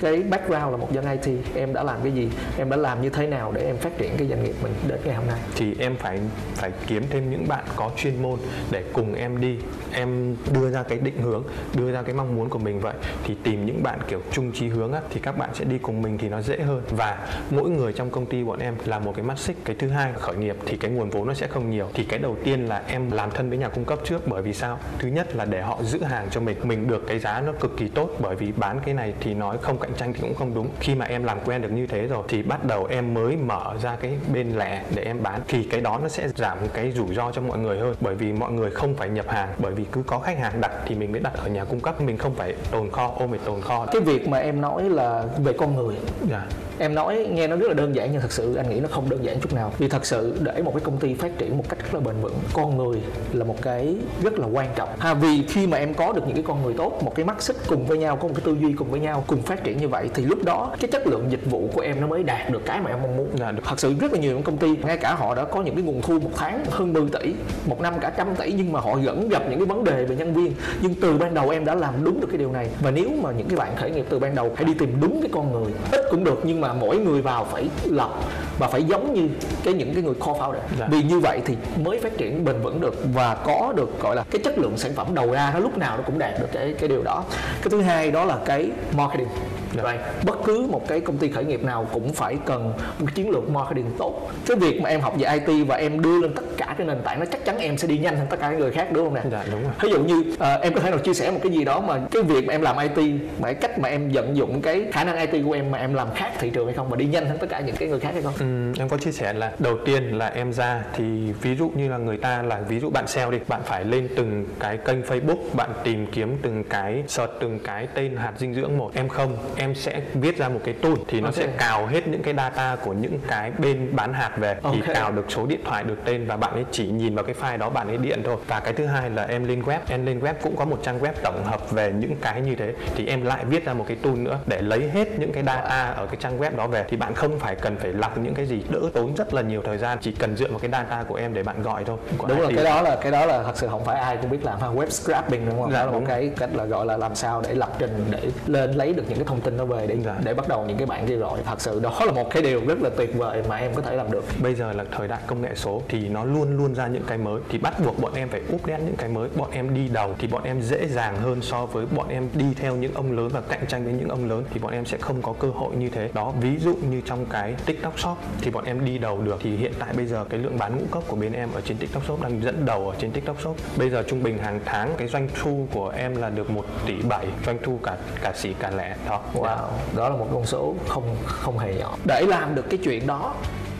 cái 0.00 0.22
background 0.22 0.70
là 0.70 0.76
một 0.76 0.92
dân 0.92 1.04
IT 1.20 1.44
em 1.54 1.72
đã 1.72 1.82
làm 1.82 2.00
cái 2.02 2.12
gì? 2.12 2.28
Em 2.58 2.70
đã 2.70 2.76
làm 2.76 3.02
như 3.02 3.10
thế 3.10 3.26
nào 3.26 3.52
để 3.52 3.62
em 3.62 3.76
phát 3.76 3.98
triển 3.98 4.12
cái 4.16 4.28
doanh 4.28 4.44
nghiệp 4.44 4.54
mình 4.62 4.72
đến 4.88 5.00
ngày 5.04 5.14
hôm 5.14 5.26
nay? 5.26 5.40
Thì 5.56 5.74
em 5.78 5.96
phải 5.96 6.20
phải 6.54 6.72
kiếm 6.86 7.02
thêm 7.10 7.30
những 7.30 7.48
bạn 7.48 7.64
có 7.76 7.90
chuyên 7.96 8.22
môn 8.22 8.38
để 8.70 8.84
cùng 8.92 9.14
em 9.14 9.40
đi. 9.40 9.58
Em 9.92 10.36
đưa 10.52 10.70
ra 10.70 10.82
cái 10.82 10.98
định 10.98 11.18
hướng 11.22 11.44
đưa 11.74 11.92
ra 11.92 12.02
cái 12.02 12.14
mong 12.14 12.36
muốn 12.36 12.48
của 12.48 12.58
mình 12.58 12.80
vậy. 12.80 12.94
Thì 13.24 13.36
tìm 13.42 13.66
những 13.66 13.82
bạn 13.82 13.98
kiểu 14.08 14.20
chung 14.32 14.52
chí 14.52 14.68
hướng 14.68 14.92
á, 14.92 15.00
thì 15.10 15.20
các 15.20 15.38
bạn 15.38 15.50
sẽ 15.54 15.64
đi 15.64 15.78
cùng 15.78 16.02
mình 16.02 16.18
thì 16.18 16.28
nó 16.28 16.42
dễ 16.42 16.58
hơn. 16.58 16.82
Và 16.90 17.28
mỗi 17.50 17.70
người 17.70 17.92
trong 17.92 18.10
công 18.10 18.26
ty 18.26 18.44
bọn 18.44 18.58
em 18.58 18.74
là 18.84 18.98
một 18.98 19.12
cái 19.16 19.24
mắt 19.24 19.38
xích. 19.38 19.56
Cái 19.64 19.76
thứ 19.78 19.88
hai 19.88 20.12
khởi 20.12 20.36
nghiệp 20.36 20.56
thì 20.66 20.73
cái 20.76 20.90
nguồn 20.90 21.10
vốn 21.10 21.26
nó 21.26 21.34
sẽ 21.34 21.46
không 21.46 21.70
nhiều. 21.70 21.88
Thì 21.94 22.04
cái 22.04 22.18
đầu 22.18 22.36
tiên 22.44 22.66
là 22.66 22.82
em 22.86 23.10
làm 23.10 23.30
thân 23.30 23.48
với 23.48 23.58
nhà 23.58 23.68
cung 23.68 23.84
cấp 23.84 23.98
trước 24.04 24.28
bởi 24.28 24.42
vì 24.42 24.54
sao? 24.54 24.78
Thứ 24.98 25.08
nhất 25.08 25.36
là 25.36 25.44
để 25.44 25.62
họ 25.62 25.82
giữ 25.82 26.02
hàng 26.02 26.28
cho 26.30 26.40
mình. 26.40 26.56
Mình 26.62 26.88
được 26.88 27.04
cái 27.06 27.18
giá 27.18 27.40
nó 27.40 27.52
cực 27.60 27.76
kỳ 27.76 27.88
tốt 27.88 28.10
bởi 28.18 28.36
vì 28.36 28.52
bán 28.52 28.80
cái 28.84 28.94
này 28.94 29.14
thì 29.20 29.34
nói 29.34 29.58
không 29.62 29.78
cạnh 29.78 29.90
tranh 29.96 30.12
thì 30.12 30.20
cũng 30.20 30.34
không 30.34 30.54
đúng. 30.54 30.68
Khi 30.80 30.94
mà 30.94 31.04
em 31.04 31.24
làm 31.24 31.38
quen 31.44 31.62
được 31.62 31.72
như 31.72 31.86
thế 31.86 32.06
rồi 32.06 32.22
thì 32.28 32.42
bắt 32.42 32.64
đầu 32.64 32.86
em 32.90 33.14
mới 33.14 33.36
mở 33.36 33.74
ra 33.82 33.96
cái 33.96 34.18
bên 34.32 34.58
lẻ 34.58 34.82
để 34.94 35.02
em 35.02 35.22
bán. 35.22 35.40
Thì 35.48 35.62
cái 35.62 35.80
đó 35.80 35.98
nó 36.02 36.08
sẽ 36.08 36.28
giảm 36.28 36.58
cái 36.74 36.92
rủi 36.92 37.14
ro 37.14 37.32
cho 37.32 37.42
mọi 37.42 37.58
người 37.58 37.78
hơn 37.78 37.94
bởi 38.00 38.14
vì 38.14 38.32
mọi 38.32 38.52
người 38.52 38.70
không 38.70 38.94
phải 38.94 39.08
nhập 39.08 39.28
hàng 39.28 39.48
bởi 39.58 39.72
vì 39.72 39.84
cứ 39.92 40.02
có 40.06 40.18
khách 40.18 40.38
hàng 40.38 40.60
đặt 40.60 40.72
thì 40.86 40.94
mình 40.94 41.12
mới 41.12 41.20
đặt 41.20 41.34
ở 41.34 41.48
nhà 41.48 41.64
cung 41.64 41.80
cấp. 41.80 42.00
Mình 42.00 42.18
không 42.18 42.34
phải 42.34 42.54
tồn 42.70 42.90
kho 42.90 43.14
ôm 43.18 43.30
phải 43.30 43.40
tồn 43.44 43.60
kho. 43.60 43.86
Cái 43.86 44.00
việc 44.00 44.28
mà 44.28 44.38
em 44.38 44.60
nói 44.60 44.90
là 44.90 45.24
về 45.38 45.52
con 45.52 45.76
người 45.76 45.96
dạ 46.30 46.46
em 46.78 46.94
nói 46.94 47.26
nghe 47.30 47.46
nó 47.46 47.56
rất 47.56 47.68
là 47.68 47.74
đơn 47.74 47.94
giản 47.94 48.12
nhưng 48.12 48.20
thật 48.20 48.32
sự 48.32 48.54
anh 48.54 48.70
nghĩ 48.70 48.80
nó 48.80 48.88
không 48.88 49.10
đơn 49.10 49.24
giản 49.24 49.40
chút 49.40 49.52
nào. 49.52 49.72
Vì 49.78 49.88
thật 49.88 50.06
sự 50.06 50.38
để 50.40 50.62
một 50.62 50.70
cái 50.74 50.80
công 50.84 50.96
ty 50.96 51.14
phát 51.14 51.38
triển 51.38 51.56
một 51.56 51.64
cách 51.68 51.78
rất 51.82 51.94
là 51.94 52.00
bền 52.00 52.14
vững 52.20 52.34
con 52.52 52.76
người 52.76 52.98
là 53.32 53.44
một 53.44 53.62
cái 53.62 53.96
rất 54.22 54.38
là 54.38 54.46
quan 54.46 54.68
trọng. 54.74 54.88
Ha 54.98 55.14
vì 55.14 55.42
khi 55.48 55.66
mà 55.66 55.76
em 55.76 55.94
có 55.94 56.12
được 56.12 56.22
những 56.26 56.36
cái 56.36 56.44
con 56.46 56.62
người 56.62 56.74
tốt 56.78 57.02
một 57.02 57.14
cái 57.14 57.24
mắt 57.24 57.42
xích 57.42 57.56
cùng 57.68 57.86
với 57.86 57.98
nhau 57.98 58.16
có 58.16 58.28
một 58.28 58.34
cái 58.36 58.42
tư 58.44 58.56
duy 58.60 58.72
cùng 58.72 58.90
với 58.90 59.00
nhau 59.00 59.24
cùng 59.26 59.42
phát 59.42 59.64
triển 59.64 59.78
như 59.78 59.88
vậy 59.88 60.10
thì 60.14 60.24
lúc 60.24 60.44
đó 60.44 60.74
cái 60.80 60.90
chất 60.90 61.06
lượng 61.06 61.26
dịch 61.30 61.44
vụ 61.44 61.68
của 61.72 61.80
em 61.80 62.00
nó 62.00 62.06
mới 62.06 62.22
đạt 62.22 62.50
được 62.50 62.62
cái 62.66 62.80
mà 62.80 62.90
em 62.90 63.02
mong 63.02 63.16
muốn. 63.16 63.28
Dạ, 63.34 63.52
được. 63.52 63.62
thật 63.64 63.80
sự 63.80 63.94
rất 64.00 64.12
là 64.12 64.18
nhiều 64.18 64.32
những 64.32 64.42
công 64.42 64.56
ty 64.56 64.76
ngay 64.76 64.96
cả 64.96 65.14
họ 65.14 65.34
đã 65.34 65.44
có 65.44 65.62
những 65.62 65.74
cái 65.74 65.84
nguồn 65.84 66.02
thu 66.02 66.18
một 66.18 66.30
tháng 66.36 66.64
hơn 66.70 66.92
10 66.92 67.08
tỷ 67.12 67.34
một 67.66 67.80
năm 67.80 67.94
cả 68.00 68.10
trăm 68.16 68.34
tỷ 68.34 68.52
nhưng 68.52 68.72
mà 68.72 68.80
họ 68.80 68.94
vẫn 68.94 69.28
gặp 69.28 69.42
những 69.50 69.58
cái 69.58 69.66
vấn 69.66 69.84
đề 69.84 70.04
về 70.04 70.16
nhân 70.16 70.34
viên. 70.34 70.52
Nhưng 70.80 70.94
từ 70.94 71.18
ban 71.18 71.34
đầu 71.34 71.50
em 71.50 71.64
đã 71.64 71.74
làm 71.74 72.04
đúng 72.04 72.20
được 72.20 72.26
cái 72.30 72.38
điều 72.38 72.52
này. 72.52 72.68
Và 72.80 72.90
nếu 72.90 73.08
mà 73.22 73.30
những 73.32 73.48
cái 73.48 73.56
bạn 73.56 73.76
khởi 73.76 73.90
nghiệp 73.90 74.06
từ 74.08 74.18
ban 74.18 74.34
đầu 74.34 74.52
hãy 74.56 74.64
đi 74.64 74.74
tìm 74.78 74.96
đúng 75.00 75.20
cái 75.22 75.30
con 75.32 75.52
người 75.52 75.72
ít 75.92 76.00
cũng 76.10 76.24
được 76.24 76.40
nhưng 76.44 76.60
mà 76.60 76.63
mỗi 76.72 76.98
người 76.98 77.22
vào 77.22 77.44
phải 77.44 77.68
lọc 77.84 78.24
và 78.58 78.68
phải 78.68 78.82
giống 78.84 79.14
như 79.14 79.28
cái 79.64 79.74
những 79.74 79.94
cái 79.94 80.02
người 80.02 80.14
co-founder. 80.20 80.58
Dạ. 80.78 80.86
vì 80.90 81.02
như 81.02 81.20
vậy 81.20 81.40
thì 81.46 81.56
mới 81.84 82.00
phát 82.00 82.18
triển 82.18 82.44
bền 82.44 82.60
vững 82.62 82.80
được 82.80 82.94
và 83.14 83.34
có 83.34 83.72
được 83.76 84.00
gọi 84.00 84.16
là 84.16 84.24
cái 84.30 84.40
chất 84.44 84.58
lượng 84.58 84.76
sản 84.76 84.92
phẩm 84.94 85.14
đầu 85.14 85.32
ra 85.32 85.50
nó 85.54 85.60
lúc 85.60 85.78
nào 85.78 85.96
nó 85.96 86.02
cũng 86.02 86.18
đạt 86.18 86.40
được 86.40 86.48
cái 86.52 86.74
cái 86.78 86.88
điều 86.88 87.02
đó. 87.02 87.24
Cái 87.62 87.70
thứ 87.70 87.80
hai 87.80 88.10
đó 88.10 88.24
là 88.24 88.38
cái 88.44 88.70
marketing 88.96 89.28
Dạ. 89.74 89.82
Right. 89.92 90.24
Bất 90.24 90.36
cứ 90.44 90.66
một 90.70 90.88
cái 90.88 91.00
công 91.00 91.18
ty 91.18 91.28
khởi 91.28 91.44
nghiệp 91.44 91.62
nào 91.62 91.86
cũng 91.92 92.12
phải 92.12 92.38
cần 92.46 92.72
một 92.98 93.06
chiến 93.14 93.30
lược 93.30 93.50
marketing 93.50 93.90
tốt. 93.98 94.30
Cái 94.46 94.56
việc 94.56 94.80
mà 94.80 94.88
em 94.90 95.00
học 95.00 95.14
về 95.18 95.38
IT 95.44 95.66
và 95.66 95.76
em 95.76 96.02
đưa 96.02 96.18
lên 96.18 96.34
tất 96.34 96.42
cả 96.56 96.74
cái 96.78 96.86
nền 96.86 96.98
tảng 97.04 97.20
nó 97.20 97.26
chắc 97.26 97.44
chắn 97.44 97.58
em 97.58 97.78
sẽ 97.78 97.88
đi 97.88 97.98
nhanh 97.98 98.16
hơn 98.16 98.26
tất 98.30 98.36
cả 98.40 98.50
những 98.50 98.60
người 98.60 98.70
khác 98.70 98.88
đúng 98.92 99.04
không 99.04 99.14
nè? 99.14 99.20
dạ 99.32 99.44
đúng 99.52 99.62
rồi 99.62 99.72
Ví 99.82 99.90
dụ 99.90 100.04
như 100.04 100.24
ờ, 100.38 100.58
em 100.62 100.74
có 100.74 100.80
thể 100.80 100.90
nào 100.90 100.98
chia 100.98 101.14
sẻ 101.14 101.30
một 101.30 101.38
cái 101.42 101.52
gì 101.52 101.64
đó 101.64 101.80
mà 101.80 102.00
cái 102.10 102.22
việc 102.22 102.46
mà 102.46 102.54
em 102.54 102.62
làm 102.62 102.76
IT 102.78 102.96
mà 103.40 103.42
cái 103.42 103.54
cách 103.54 103.78
mà 103.78 103.88
em 103.88 104.10
vận 104.12 104.36
dụng 104.36 104.62
cái 104.62 104.84
khả 104.92 105.04
năng 105.04 105.16
IT 105.30 105.44
của 105.44 105.52
em 105.52 105.70
mà 105.70 105.78
em 105.78 105.94
làm 105.94 106.08
khác 106.14 106.30
thị 106.38 106.50
trường 106.50 106.66
hay 106.66 106.74
không 106.74 106.88
và 106.88 106.96
đi 106.96 107.04
nhanh 107.06 107.26
hơn 107.28 107.38
tất 107.38 107.46
cả 107.50 107.60
những 107.60 107.76
cái 107.76 107.88
người 107.88 108.00
khác 108.00 108.10
hay 108.12 108.22
không? 108.22 108.32
Ừm, 108.38 108.72
em 108.78 108.88
có 108.88 108.96
chia 108.96 109.12
sẻ 109.12 109.32
là 109.32 109.52
đầu 109.58 109.78
tiên 109.84 110.18
là 110.18 110.26
em 110.26 110.52
ra 110.52 110.82
thì 110.92 111.04
ví 111.42 111.56
dụ 111.56 111.70
như 111.74 111.88
là 111.88 111.96
người 111.98 112.16
ta 112.16 112.42
là 112.42 112.60
ví 112.68 112.80
dụ 112.80 112.90
bạn 112.90 113.06
sale 113.06 113.30
đi 113.30 113.38
bạn 113.48 113.60
phải 113.64 113.84
lên 113.84 114.08
từng 114.16 114.46
cái 114.60 114.76
kênh 114.76 115.02
Facebook 115.02 115.36
bạn 115.56 115.70
tìm 115.84 116.06
kiếm 116.06 116.36
từng 116.42 116.64
cái 116.64 117.02
search 117.08 117.32
từng 117.40 117.58
cái 117.64 117.86
tên 117.94 118.16
hạt 118.16 118.32
dinh 118.38 118.54
dưỡng 118.54 118.78
một 118.78 118.90
em 118.94 119.08
không 119.08 119.36
em 119.56 119.63
sẽ 119.74 120.00
viết 120.14 120.38
ra 120.38 120.48
một 120.48 120.60
cái 120.64 120.74
tool 120.74 120.92
thì 121.08 121.20
nó 121.20 121.26
Ok. 121.26 121.34
sẽ 121.34 121.46
cào 121.58 121.86
hết 121.86 122.08
những 122.08 122.22
cái 122.22 122.34
data 122.34 122.76
của 122.76 122.92
những 122.92 123.18
cái 123.28 123.52
bên 123.58 123.96
bán 123.96 124.12
hạt 124.12 124.30
về. 124.36 124.54
Thì 124.54 124.80
Ok. 124.80 124.94
cào 124.94 125.12
được 125.12 125.24
số 125.28 125.46
điện 125.46 125.60
thoại 125.64 125.84
được 125.84 125.96
tên 126.04 126.26
và 126.26 126.36
bạn 126.36 126.52
ấy 126.52 126.64
chỉ 126.70 126.86
nhìn 126.86 127.14
vào 127.14 127.24
cái 127.24 127.34
file 127.40 127.58
đó 127.58 127.70
bạn 127.70 127.88
ấy 127.88 127.96
điện 127.96 128.22
thôi. 128.24 128.36
Và 128.46 128.60
cái 128.60 128.72
thứ 128.72 128.86
hai 128.86 129.10
là 129.10 129.22
em 129.22 129.44
lên 129.44 129.62
web. 129.62 129.78
Em 129.88 130.06
lên 130.06 130.20
web 130.20 130.34
cũng 130.42 130.56
có 130.56 130.64
một 130.64 130.78
trang 130.82 131.00
web 131.00 131.12
tổng 131.22 131.44
hợp 131.44 131.70
về 131.70 131.92
những 131.92 132.16
cái 132.22 132.40
như 132.40 132.54
thế. 132.54 132.72
Thì 132.94 133.06
em 133.06 133.24
lại 133.24 133.44
viết 133.44 133.64
ra 133.64 133.74
một 133.74 133.84
cái 133.88 133.96
tool 133.96 134.14
nữa 134.14 134.38
để 134.46 134.62
lấy 134.62 134.90
hết 134.90 135.18
những 135.18 135.32
cái 135.32 135.42
data 135.42 135.92
ở 135.96 136.06
cái 136.06 136.16
trang 136.20 136.38
web 136.38 136.56
đó 136.56 136.66
về. 136.66 136.84
Thì 136.88 136.96
bạn 136.96 137.14
không 137.14 137.38
phải 137.38 137.54
cần 137.54 137.76
phải 137.76 137.92
lọc 137.92 138.18
những 138.18 138.34
cái 138.34 138.46
gì 138.46 138.62
đỡ 138.70 138.80
tốn 138.94 139.14
rất 139.14 139.34
là 139.34 139.42
nhiều 139.42 139.62
thời 139.64 139.78
gian. 139.78 139.98
Chỉ 140.00 140.12
cần 140.12 140.36
dựa 140.36 140.48
vào 140.48 140.58
cái 140.58 140.70
data 140.70 141.02
của 141.02 141.14
em 141.14 141.34
để 141.34 141.42
bạn 141.42 141.62
gọi 141.62 141.84
thôi. 141.84 141.96
Của 142.18 142.26
đúng 142.26 142.40
là 142.40 142.48
cái 142.56 142.64
đó 142.64 142.82
là 142.82 142.96
cái 143.02 143.12
đó 143.12 143.26
là 143.26 143.42
thật 143.42 143.56
sự 143.56 143.68
không 143.68 143.84
phải 143.84 144.00
ai 144.00 144.16
cũng 144.16 144.30
biết 144.30 144.44
làm 144.44 144.60
ha. 144.60 144.68
Web 144.68 144.88
scrapping 144.88 145.46
đúng 145.46 145.60
không? 145.62 145.72
Dạ, 145.72 145.78
đó 145.78 145.86
là 145.86 145.92
một 145.92 146.02
cái 146.08 146.30
cách 146.36 146.50
là 146.54 146.64
gọi 146.64 146.86
là 146.86 146.96
làm 146.96 147.14
sao 147.14 147.42
để 147.48 147.54
lập 147.54 147.72
trình 147.78 148.04
để 148.10 148.20
lên 148.46 148.72
lấy 148.72 148.92
được 148.92 149.04
những 149.08 149.18
cái 149.18 149.26
thông 149.26 149.40
tin 149.40 149.53
nó 149.56 149.64
về 149.64 149.86
để 149.86 149.96
để 150.24 150.34
bắt 150.34 150.48
đầu 150.48 150.64
những 150.68 150.76
cái 150.76 150.86
bạn 150.86 151.06
kia 151.06 151.16
gọi 151.16 151.40
thật 151.44 151.60
sự 151.60 151.80
đó 151.80 152.00
là 152.06 152.12
một 152.12 152.30
cái 152.30 152.42
điều 152.42 152.66
rất 152.66 152.82
là 152.82 152.90
tuyệt 152.96 153.14
vời 153.14 153.42
mà 153.48 153.56
em 153.56 153.74
có 153.74 153.82
thể 153.82 153.96
làm 153.96 154.10
được. 154.10 154.24
Bây 154.42 154.54
giờ 154.54 154.72
là 154.72 154.84
thời 154.92 155.08
đại 155.08 155.20
công 155.26 155.42
nghệ 155.42 155.50
số 155.54 155.82
thì 155.88 156.08
nó 156.08 156.24
luôn 156.24 156.56
luôn 156.56 156.74
ra 156.74 156.86
những 156.86 157.02
cái 157.06 157.18
mới. 157.18 157.40
Thì 157.48 157.58
bắt 157.58 157.74
buộc 157.84 158.00
bọn 158.00 158.14
em 158.14 158.28
phải 158.28 158.40
update 158.54 158.82
những 158.82 158.96
cái 158.96 159.08
mới. 159.08 159.28
Bọn 159.36 159.50
em 159.50 159.74
đi 159.74 159.88
đầu 159.88 160.14
thì 160.18 160.26
bọn 160.26 160.42
em 160.42 160.62
dễ 160.62 160.88
dàng 160.88 161.16
hơn 161.16 161.42
so 161.42 161.66
với 161.66 161.86
bọn 161.86 162.08
em 162.08 162.28
đi 162.34 162.46
theo 162.56 162.76
những 162.76 162.94
ông 162.94 163.12
lớn 163.12 163.28
và 163.32 163.40
cạnh 163.40 163.66
tranh 163.68 163.84
với 163.84 163.92
những 163.92 164.08
ông 164.08 164.28
lớn 164.28 164.44
thì 164.54 164.60
bọn 164.60 164.72
em 164.72 164.84
sẽ 164.84 164.98
không 164.98 165.22
có 165.22 165.32
cơ 165.38 165.48
hội 165.48 165.76
như 165.76 165.88
thế. 165.88 166.10
Đó, 166.14 166.32
ví 166.40 166.58
dụ 166.58 166.74
như 166.90 167.00
trong 167.04 167.26
cái 167.30 167.54
tiktok 167.66 167.98
shop 167.98 168.18
thì 168.40 168.50
bọn 168.50 168.64
em 168.64 168.84
đi 168.84 168.98
đầu 168.98 169.22
được. 169.22 169.36
Thì 169.42 169.56
hiện 169.56 169.72
tại 169.78 169.94
bây 169.96 170.06
giờ 170.06 170.24
cái 170.30 170.40
lượng 170.40 170.58
bán 170.58 170.76
ngũ 170.76 170.84
cốc 170.90 171.04
của 171.06 171.16
bên 171.16 171.32
em 171.32 171.48
ở 171.54 171.60
trên 171.60 171.76
tiktok 171.76 172.04
shop 172.04 172.22
đang 172.22 172.42
dẫn 172.42 172.66
đầu 172.66 172.90
ở 172.90 172.96
trên 172.98 173.12
tiktok 173.12 173.40
shop. 173.40 173.56
Bây 173.76 173.90
giờ 173.90 174.02
trung 174.08 174.22
bình 174.22 174.38
hàng 174.38 174.60
tháng 174.64 174.94
cái 174.96 175.08
doanh 175.08 175.28
thu 175.42 175.66
của 175.72 175.88
em 175.88 176.16
là 176.16 176.30
được 176.30 176.50
1 176.50 176.64
tỷ 176.86 176.94
7 177.08 177.26
doanh 177.46 177.58
thu 177.62 177.78
cả 177.82 177.96
cả 178.22 178.32
xỉ 178.34 178.52
cả 178.58 178.70
lẻ. 178.70 178.96
Đó 179.08 179.22
Wow, 179.44 179.68
đó 179.96 180.08
là 180.08 180.16
một 180.16 180.26
con 180.32 180.46
số 180.46 180.74
không 180.88 181.16
không 181.26 181.58
hề 181.58 181.74
nhỏ. 181.74 181.96
Để 182.04 182.24
làm 182.28 182.54
được 182.54 182.64
cái 182.70 182.78
chuyện 182.84 183.06
đó 183.06 183.34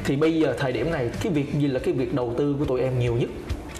thì 0.04 0.16
bây 0.16 0.40
giờ 0.40 0.54
thời 0.58 0.72
điểm 0.72 0.90
này 0.90 1.10
cái 1.22 1.32
việc 1.32 1.54
gì 1.54 1.66
là 1.66 1.80
cái 1.84 1.94
việc 1.94 2.14
đầu 2.14 2.34
tư 2.38 2.56
của 2.58 2.64
tụi 2.64 2.80
em 2.80 2.98
nhiều 2.98 3.14
nhất? 3.14 3.30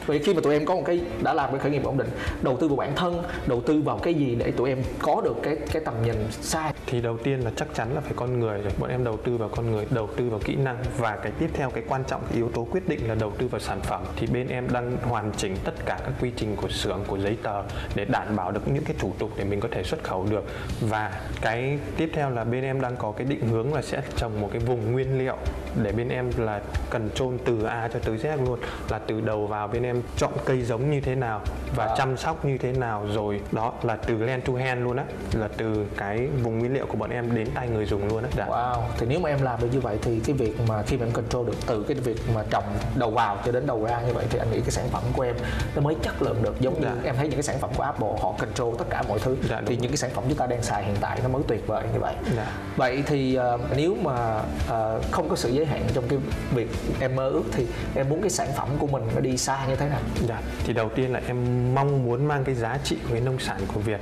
Vậy 0.06 0.18
khi 0.18 0.34
mà 0.34 0.40
tụi 0.40 0.52
em 0.52 0.66
có 0.66 0.74
một 0.74 0.82
cái 0.86 1.00
đã 1.22 1.34
làm 1.34 1.50
cái 1.50 1.58
khởi 1.58 1.70
nghiệp 1.70 1.84
ổn 1.84 1.98
định, 1.98 2.08
đầu 2.42 2.56
tư 2.60 2.68
vào 2.68 2.76
bản 2.76 2.92
thân, 2.96 3.22
đầu 3.46 3.60
tư 3.60 3.80
vào 3.80 3.98
cái 3.98 4.14
gì 4.14 4.34
để 4.34 4.50
tụi 4.50 4.68
em 4.68 4.78
có 4.98 5.20
được 5.24 5.36
cái 5.42 5.56
cái 5.72 5.82
tầm 5.84 5.94
nhìn 6.04 6.14
xa? 6.30 6.72
Thì 6.86 7.00
đầu 7.00 7.16
tiên 7.16 7.40
là 7.40 7.50
chắc 7.56 7.68
chắn 7.74 7.94
là 7.94 8.00
phải 8.00 8.12
con 8.16 8.40
người 8.40 8.62
rồi. 8.62 8.72
Bọn 8.78 8.90
em 8.90 9.04
đầu 9.04 9.16
tư 9.16 9.36
vào 9.36 9.48
con 9.48 9.72
người 9.72 9.86
đầu 9.90 10.08
tư 10.16 10.28
vào 10.28 10.40
kỹ 10.44 10.56
năng. 10.56 10.76
Và 10.98 11.16
cái 11.16 11.32
tiếp 11.38 11.50
theo 11.52 11.70
cái 11.70 11.82
quan 11.88 12.04
trọng 12.04 12.20
cái 12.28 12.36
yếu 12.36 12.48
tố 12.48 12.66
quyết 12.70 12.88
định 12.88 13.08
là 13.08 13.14
đầu 13.14 13.32
tư 13.38 13.48
vào 13.48 13.60
sản 13.60 13.80
phẩm. 13.80 14.02
Thì 14.16 14.26
bên 14.26 14.48
em 14.48 14.72
đang 14.72 14.96
hoàn 15.02 15.32
chỉnh 15.36 15.56
tất 15.64 15.74
cả 15.86 15.98
các 16.04 16.12
quy 16.20 16.30
trình 16.36 16.56
của 16.56 16.68
xưởng 16.68 17.00
của 17.06 17.18
giấy 17.18 17.36
tờ 17.42 17.62
để 17.94 18.04
đảm 18.04 18.36
bảo 18.36 18.52
được 18.52 18.68
những 18.68 18.84
cái 18.84 18.96
thủ 18.98 19.12
tục 19.18 19.30
để 19.36 19.44
mình 19.44 19.60
có 19.60 19.68
thể 19.70 19.82
xuất 19.82 20.04
khẩu 20.04 20.26
được. 20.30 20.44
Và 20.80 21.20
cái 21.40 21.78
tiếp 21.96 22.10
theo 22.14 22.30
là 22.30 22.44
bên 22.44 22.64
em 22.64 22.80
đang 22.80 22.96
có 22.96 23.12
cái 23.12 23.26
định 23.26 23.48
hướng 23.48 23.74
là 23.74 23.82
sẽ 23.82 24.02
trồng 24.16 24.40
một 24.40 24.48
cái 24.52 24.60
vùng 24.60 24.92
nguyên 24.92 25.18
liệu 25.18 25.36
để 25.82 25.92
bên 25.92 26.08
em 26.08 26.30
là 26.36 26.60
cần 26.90 27.10
trôn 27.14 27.38
từ 27.44 27.64
A 27.64 27.88
cho 27.92 27.98
tới 27.98 28.16
Z 28.16 28.44
luôn 28.44 28.58
là 28.90 28.98
từ 28.98 29.20
đầu 29.20 29.46
vào 29.46 29.68
bên 29.68 29.82
em 29.82 30.02
chọn 30.16 30.32
cây 30.44 30.62
giống 30.62 30.90
như 30.90 31.00
thế 31.00 31.14
nào 31.14 31.40
và 31.76 31.86
Wow. 31.86 31.96
chăm 31.96 32.16
sóc 32.16 32.44
như 32.44 32.58
thế 32.58 32.72
nào 32.72 33.06
rồi 33.14 33.40
đó 33.52 33.72
là 33.82 33.96
từ 33.96 34.18
land 34.18 34.44
to 34.46 34.52
hand 34.52 34.82
luôn 34.82 34.96
á 34.96 35.04
là 35.34 35.48
từ 35.56 35.86
cái 35.96 36.28
vùng 36.42 36.58
nguyên 36.58 36.74
liệu 36.74 36.86
của 36.86 36.96
bọn 36.96 37.10
em 37.10 37.34
đến 37.34 37.48
tay 37.54 37.68
người 37.68 37.84
dùng 37.86 38.08
luôn 38.08 38.22
á 38.22 38.28
dạ. 38.36 38.46
Wow, 38.46 38.80
thì 38.98 39.06
nếu 39.10 39.20
mà 39.20 39.28
em 39.28 39.42
làm 39.42 39.60
được 39.60 39.68
như 39.72 39.80
vậy 39.80 39.98
thì 40.02 40.20
cái 40.26 40.36
việc 40.36 40.56
mà 40.68 40.82
khi 40.82 40.96
mà 40.96 41.06
em 41.06 41.12
control 41.12 41.46
được 41.46 41.56
từ 41.66 41.82
cái 41.88 41.96
việc 41.96 42.16
mà 42.34 42.42
trồng 42.50 42.64
đầu 42.94 43.10
vào 43.10 43.38
cho 43.46 43.52
đến 43.52 43.66
đầu 43.66 43.84
ra 43.84 44.00
như 44.06 44.12
vậy 44.12 44.26
thì 44.30 44.38
anh 44.38 44.50
nghĩ 44.50 44.60
cái 44.60 44.70
sản 44.70 44.84
phẩm 44.90 45.02
của 45.16 45.22
em 45.22 45.36
nó 45.74 45.80
mới 45.82 45.94
chất 46.02 46.22
lượng 46.22 46.42
được 46.42 46.60
giống 46.60 46.74
như 46.80 46.86
Dạ. 46.86 46.94
em 47.04 47.14
thấy 47.16 47.24
những 47.28 47.36
cái 47.36 47.42
sản 47.42 47.56
phẩm 47.60 47.70
của 47.76 47.82
Apple 47.82 48.08
họ 48.22 48.32
control 48.38 48.74
tất 48.78 48.84
cả 48.90 49.02
mọi 49.08 49.18
thứ 49.18 49.36
Dạ, 49.50 49.62
thì 49.66 49.76
những 49.76 49.90
cái 49.90 49.96
sản 49.96 50.10
phẩm 50.14 50.24
chúng 50.28 50.38
ta 50.38 50.46
đang 50.46 50.62
xài 50.62 50.84
hiện 50.84 50.96
tại 51.00 51.18
nó 51.22 51.28
mới 51.28 51.42
tuyệt 51.48 51.66
vời 51.66 51.84
như 51.94 52.00
vậy. 52.00 52.14
Dạ. 52.36 52.46
Vậy 52.76 53.02
thì 53.06 53.34
ờ, 53.34 53.58
nếu 53.76 53.96
mà 54.02 54.40
ờ, 54.68 55.00
không 55.10 55.28
có 55.28 55.36
sự 55.36 55.50
giới 55.64 55.80
hạn 55.80 55.88
trong 55.94 56.04
cái 56.08 56.18
việc 56.54 56.68
em 57.00 57.16
mơ 57.16 57.28
ước 57.28 57.44
thì 57.52 57.66
em 57.94 58.08
muốn 58.08 58.20
cái 58.20 58.30
sản 58.30 58.48
phẩm 58.56 58.68
của 58.78 58.86
mình 58.86 59.02
nó 59.14 59.20
đi 59.20 59.36
xa 59.36 59.66
như 59.68 59.76
thế 59.76 59.88
nào? 59.88 60.00
Dạ, 60.28 60.42
thì 60.64 60.72
đầu 60.72 60.88
tiên 60.88 61.12
là 61.12 61.20
em 61.26 61.36
mong 61.74 62.04
muốn 62.04 62.26
mang 62.26 62.44
cái 62.44 62.54
giá 62.54 62.78
trị 62.84 62.96
của 63.02 63.12
cái 63.12 63.20
nông 63.20 63.38
sản 63.38 63.60
của 63.74 63.80
Việt 63.80 64.00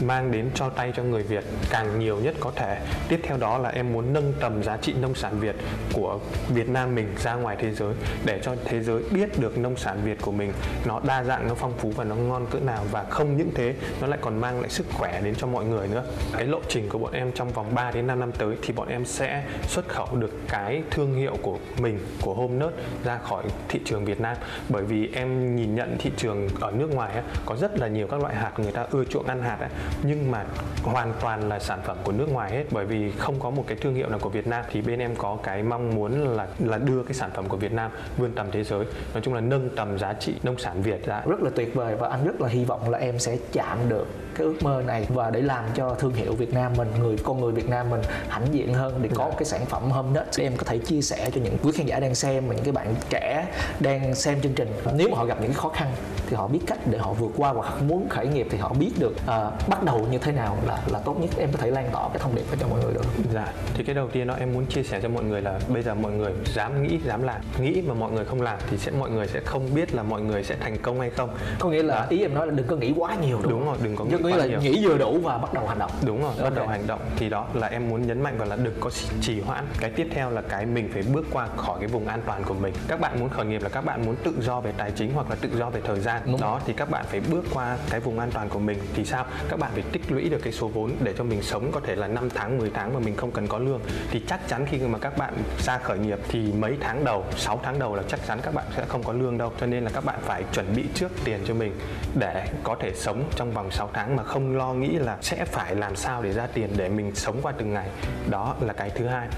mang 0.00 0.32
đến 0.32 0.50
cho 0.54 0.68
tay 0.68 0.92
cho 0.96 1.02
người 1.02 1.22
Việt 1.22 1.44
càng 1.70 1.98
nhiều 1.98 2.16
nhất 2.16 2.34
có 2.40 2.52
thể. 2.56 2.78
Tiếp 3.08 3.20
theo 3.22 3.36
đó 3.36 3.58
là 3.58 3.68
em 3.68 3.92
muốn 3.92 4.12
nâng 4.12 4.32
tầm 4.40 4.62
giá 4.62 4.76
trị 4.76 4.94
nông 5.00 5.14
sản 5.14 5.40
Việt 5.40 5.56
của 5.92 6.18
Việt 6.48 6.68
Nam 6.68 6.94
mình 6.94 7.14
ra 7.18 7.34
ngoài 7.34 7.56
thế 7.60 7.74
giới 7.74 7.94
để 8.24 8.40
cho 8.42 8.54
thế 8.64 8.82
giới 8.82 9.02
biết 9.10 9.38
được 9.38 9.58
nông 9.58 9.76
sản 9.76 10.00
Việt 10.04 10.18
của 10.22 10.32
mình 10.32 10.52
nó 10.84 11.00
đa 11.06 11.24
dạng, 11.24 11.48
nó 11.48 11.54
phong 11.54 11.72
phú 11.78 11.92
và 11.96 12.04
nó 12.04 12.14
ngon 12.14 12.46
cỡ 12.50 12.58
nào 12.58 12.84
và 12.90 13.04
không 13.04 13.36
những 13.36 13.50
thế 13.54 13.74
nó 14.00 14.06
lại 14.06 14.18
còn 14.22 14.40
mang 14.40 14.60
lại 14.60 14.70
sức 14.70 14.86
khỏe 14.92 15.20
đến 15.24 15.34
cho 15.34 15.46
mọi 15.46 15.64
người 15.64 15.88
nữa. 15.88 16.04
Cái 16.32 16.44
lộ 16.44 16.60
trình 16.68 16.88
của 16.88 16.98
bọn 16.98 17.12
em 17.12 17.32
trong 17.32 17.50
vòng 17.50 17.74
3 17.74 17.90
đến 17.90 18.06
5 18.06 18.20
năm 18.20 18.32
tới 18.32 18.56
thì 18.62 18.72
bọn 18.72 18.88
em 18.88 19.04
sẽ 19.04 19.44
xuất 19.68 19.88
khẩu 19.88 20.16
được 20.16 20.30
cái 20.48 20.82
thương 20.90 20.99
thương 21.00 21.14
hiệu 21.14 21.36
của 21.42 21.58
mình 21.78 21.98
của 22.22 22.34
Home 22.34 22.54
Nerd 22.54 22.72
ra 23.04 23.18
khỏi 23.18 23.44
thị 23.68 23.80
trường 23.84 24.04
Việt 24.04 24.20
Nam. 24.20 24.36
Bởi 24.68 24.82
vì 24.82 25.10
em 25.14 25.56
nhìn 25.56 25.74
nhận 25.74 25.96
thị 25.98 26.10
trường 26.16 26.48
ở 26.60 26.70
nước 26.70 26.94
ngoài 26.94 27.12
ấy, 27.12 27.22
có 27.46 27.56
rất 27.56 27.78
là 27.78 27.88
nhiều 27.88 28.06
các 28.06 28.20
loại 28.20 28.34
hạt 28.34 28.52
người 28.58 28.72
ta 28.72 28.86
ưa 28.90 29.04
chuộng 29.04 29.26
ăn 29.26 29.42
hạt 29.42 29.56
ấy, 29.60 29.68
nhưng 30.02 30.30
mà 30.30 30.44
hoàn 30.82 31.12
toàn 31.20 31.48
là 31.48 31.58
sản 31.58 31.80
phẩm 31.84 31.96
của 32.04 32.12
nước 32.12 32.28
ngoài 32.32 32.50
hết. 32.50 32.64
Bởi 32.70 32.84
vì 32.84 33.10
không 33.10 33.40
có 33.40 33.50
một 33.50 33.64
cái 33.66 33.76
thương 33.80 33.94
hiệu 33.94 34.08
nào 34.08 34.18
của 34.18 34.28
Việt 34.28 34.46
Nam. 34.46 34.64
Thì 34.70 34.80
bên 34.80 34.98
em 34.98 35.16
có 35.16 35.38
cái 35.42 35.62
mong 35.62 35.94
muốn 35.94 36.36
là 36.36 36.46
là 36.58 36.78
đưa 36.78 37.02
cái 37.02 37.14
sản 37.14 37.30
phẩm 37.34 37.48
của 37.48 37.56
Việt 37.56 37.72
Nam 37.72 37.90
vươn 38.16 38.32
tầm 38.32 38.46
thế 38.52 38.64
giới. 38.64 38.84
Nói 39.14 39.22
chung 39.22 39.34
là 39.34 39.40
nâng 39.40 39.70
tầm 39.76 39.98
giá 39.98 40.12
trị 40.12 40.34
nông 40.42 40.58
sản 40.58 40.82
Việt 40.82 41.06
ra. 41.06 41.22
Rất 41.26 41.42
là 41.42 41.50
tuyệt 41.56 41.74
vời 41.74 41.96
và 41.96 42.08
anh 42.08 42.24
rất 42.24 42.40
là 42.40 42.48
hy 42.48 42.64
vọng 42.64 42.90
là 42.90 42.98
em 42.98 43.18
sẽ 43.18 43.36
chạm 43.52 43.78
được 43.88 44.06
cái 44.40 44.46
ước 44.46 44.62
mơ 44.62 44.82
này 44.86 45.06
và 45.08 45.30
để 45.30 45.40
làm 45.40 45.64
cho 45.74 45.94
thương 45.94 46.12
hiệu 46.12 46.34
Việt 46.34 46.54
Nam 46.54 46.72
mình 46.76 46.88
người 47.00 47.16
con 47.24 47.40
người 47.40 47.52
Việt 47.52 47.68
Nam 47.68 47.90
mình 47.90 48.00
hãnh 48.28 48.46
diện 48.52 48.74
hơn 48.74 48.98
để 49.02 49.08
có 49.14 49.24
một 49.24 49.34
cái 49.38 49.44
sản 49.44 49.66
phẩm 49.66 49.90
hôm 49.90 50.12
nết 50.12 50.38
em 50.38 50.56
có 50.56 50.64
thể 50.64 50.78
chia 50.78 51.00
sẻ 51.00 51.30
cho 51.34 51.40
những 51.40 51.56
quý 51.62 51.72
khán 51.72 51.86
giả 51.86 52.00
đang 52.00 52.14
xem 52.14 52.48
và 52.48 52.54
những 52.54 52.64
cái 52.64 52.72
bạn 52.72 52.94
trẻ 53.10 53.46
đang 53.80 54.14
xem 54.14 54.40
chương 54.40 54.52
trình. 54.52 54.72
Nếu 54.94 55.08
mà 55.08 55.18
họ 55.18 55.24
gặp 55.24 55.38
những 55.42 55.52
khó 55.52 55.68
khăn 55.68 55.88
thì 56.26 56.36
họ 56.36 56.46
biết 56.46 56.60
cách 56.66 56.78
để 56.86 56.98
họ 56.98 57.12
vượt 57.12 57.30
qua 57.36 57.50
hoặc 57.50 57.82
muốn 57.82 58.08
khởi 58.08 58.26
nghiệp 58.26 58.46
thì 58.50 58.58
họ 58.58 58.72
biết 58.78 58.90
được 58.98 59.12
uh, 59.12 59.68
bắt 59.68 59.82
đầu 59.82 60.06
như 60.10 60.18
thế 60.18 60.32
nào 60.32 60.56
là 60.66 60.78
là 60.92 60.98
tốt 60.98 61.16
nhất. 61.20 61.30
Em 61.38 61.52
có 61.52 61.58
thể 61.58 61.70
lan 61.70 61.88
tỏa 61.92 62.08
cái 62.08 62.18
thông 62.18 62.34
điệp 62.34 62.44
đó 62.50 62.56
cho 62.60 62.66
mọi 62.68 62.84
người 62.84 62.94
được 62.94 63.04
dạ 63.34 63.52
thì 63.74 63.84
cái 63.84 63.94
đầu 63.94 64.08
tiên 64.08 64.26
đó 64.26 64.34
em 64.38 64.52
muốn 64.52 64.66
chia 64.66 64.82
sẻ 64.82 65.00
cho 65.02 65.08
mọi 65.08 65.24
người 65.24 65.42
là 65.42 65.60
bây 65.68 65.82
giờ 65.82 65.94
mọi 65.94 66.12
người 66.12 66.32
dám 66.54 66.82
nghĩ 66.82 66.98
dám 67.06 67.22
làm. 67.22 67.40
Nghĩ 67.60 67.82
mà 67.86 67.94
mọi 67.94 68.10
người 68.10 68.24
không 68.24 68.42
làm 68.42 68.58
thì 68.70 68.76
sẽ 68.76 68.90
mọi 68.90 69.10
người 69.10 69.28
sẽ 69.28 69.40
không 69.44 69.74
biết 69.74 69.94
là 69.94 70.02
mọi 70.02 70.20
người 70.20 70.44
sẽ 70.44 70.56
thành 70.60 70.78
công 70.82 71.00
hay 71.00 71.10
không. 71.10 71.30
Có 71.58 71.68
nghĩa 71.68 71.82
là 71.82 72.06
ý 72.08 72.22
em 72.22 72.34
nói 72.34 72.46
là 72.46 72.52
đừng 72.52 72.66
có 72.66 72.76
nghĩ 72.76 72.92
quá 72.96 73.14
nhiều 73.14 73.38
đúng, 73.42 73.52
đúng 73.52 73.66
rồi 73.66 73.76
đừng 73.82 73.96
có 73.96 74.04
nghĩ 74.04 74.29
nghĩa 74.30 74.36
là 74.36 74.46
nhiều. 74.46 74.60
nghĩ 74.60 74.86
vừa 74.86 74.98
đủ 74.98 75.20
và 75.22 75.38
bắt 75.38 75.54
đầu 75.54 75.66
hành 75.66 75.78
động. 75.78 75.90
Đúng 76.06 76.22
rồi 76.22 76.30
okay. 76.30 76.44
bắt 76.44 76.56
đầu 76.56 76.66
hành 76.66 76.86
động. 76.86 77.00
Thì 77.16 77.28
đó 77.28 77.46
là 77.54 77.66
em 77.66 77.88
muốn 77.88 78.06
nhấn 78.06 78.22
mạnh 78.22 78.38
vào 78.38 78.48
là 78.48 78.56
đừng 78.56 78.74
có 78.80 78.90
trì 79.20 79.40
hoãn. 79.40 79.64
Cái 79.80 79.90
tiếp 79.90 80.08
theo 80.10 80.30
là 80.30 80.42
cái 80.42 80.66
mình 80.66 80.90
phải 80.92 81.02
bước 81.02 81.26
qua 81.32 81.48
khỏi 81.56 81.78
cái 81.80 81.88
vùng 81.88 82.06
an 82.06 82.22
toàn 82.26 82.44
của 82.44 82.54
mình. 82.54 82.74
Các 82.88 83.00
bạn 83.00 83.20
muốn 83.20 83.28
khởi 83.28 83.46
nghiệp 83.46 83.62
là 83.62 83.68
các 83.68 83.84
bạn 83.84 84.06
muốn 84.06 84.16
tự 84.24 84.32
do 84.40 84.60
về 84.60 84.72
tài 84.76 84.90
chính 84.90 85.12
hoặc 85.14 85.30
là 85.30 85.36
tự 85.40 85.48
do 85.58 85.70
về 85.70 85.80
thời 85.84 86.00
gian. 86.00 86.22
Đúng. 86.26 86.40
đó 86.40 86.60
thì 86.66 86.72
các 86.72 86.90
bạn 86.90 87.04
phải 87.08 87.20
bước 87.30 87.44
qua 87.54 87.76
cái 87.90 88.00
vùng 88.00 88.18
an 88.18 88.30
toàn 88.30 88.48
của 88.48 88.58
mình. 88.58 88.78
Thì 88.94 89.04
sao? 89.04 89.26
Các 89.48 89.58
bạn 89.58 89.70
phải 89.74 89.82
tích 89.92 90.12
lũy 90.12 90.28
được 90.28 90.38
cái 90.42 90.52
số 90.52 90.68
vốn 90.68 90.92
để 91.00 91.14
cho 91.18 91.24
mình 91.24 91.42
sống 91.42 91.70
có 91.72 91.80
thể 91.80 91.96
là 91.96 92.06
5 92.06 92.30
tháng 92.30 92.58
10 92.58 92.70
tháng 92.74 92.94
mà 92.94 93.00
mình 93.00 93.16
không 93.16 93.30
cần 93.30 93.46
có 93.46 93.58
lương. 93.58 93.80
Thì 94.10 94.22
chắc 94.28 94.48
chắn 94.48 94.66
khi 94.66 94.78
mà 94.78 94.98
các 94.98 95.18
bạn 95.18 95.34
ra 95.58 95.78
khởi 95.78 95.98
nghiệp 95.98 96.18
thì 96.28 96.52
mấy 96.52 96.76
tháng 96.80 97.04
đầu 97.04 97.24
6 97.36 97.60
tháng 97.62 97.78
đầu 97.78 97.94
là 97.94 98.02
chắc 98.08 98.26
chắn 98.26 98.40
các 98.42 98.54
bạn 98.54 98.64
sẽ 98.76 98.84
không 98.88 99.02
có 99.02 99.12
lương 99.12 99.38
đâu. 99.38 99.52
Cho 99.60 99.66
nên 99.66 99.84
là 99.84 99.90
các 99.94 100.04
bạn 100.04 100.18
phải 100.22 100.44
chuẩn 100.52 100.76
bị 100.76 100.84
trước 100.94 101.12
tiền 101.24 101.40
cho 101.46 101.54
mình 101.54 101.72
để 102.14 102.46
có 102.62 102.76
thể 102.80 102.92
sống 102.94 103.24
trong 103.36 103.50
vòng 103.50 103.70
6 103.70 103.90
tháng 103.92 104.16
mà 104.20 104.24
không 104.24 104.56
lo 104.56 104.72
nghĩ 104.72 104.88
là 104.88 105.18
sẽ 105.22 105.44
phải 105.44 105.74
làm 105.74 105.96
sao 105.96 106.22
để 106.22 106.32
ra 106.32 106.46
tiền 106.46 106.70
để 106.76 106.88
mình 106.88 107.14
sống 107.14 107.38
qua 107.42 107.52
từng 107.58 107.72
ngày. 107.74 107.88
Đó 108.30 108.56
là 108.60 108.72
cái 108.72 108.90
thứ 108.90 109.06
hai 109.06 109.28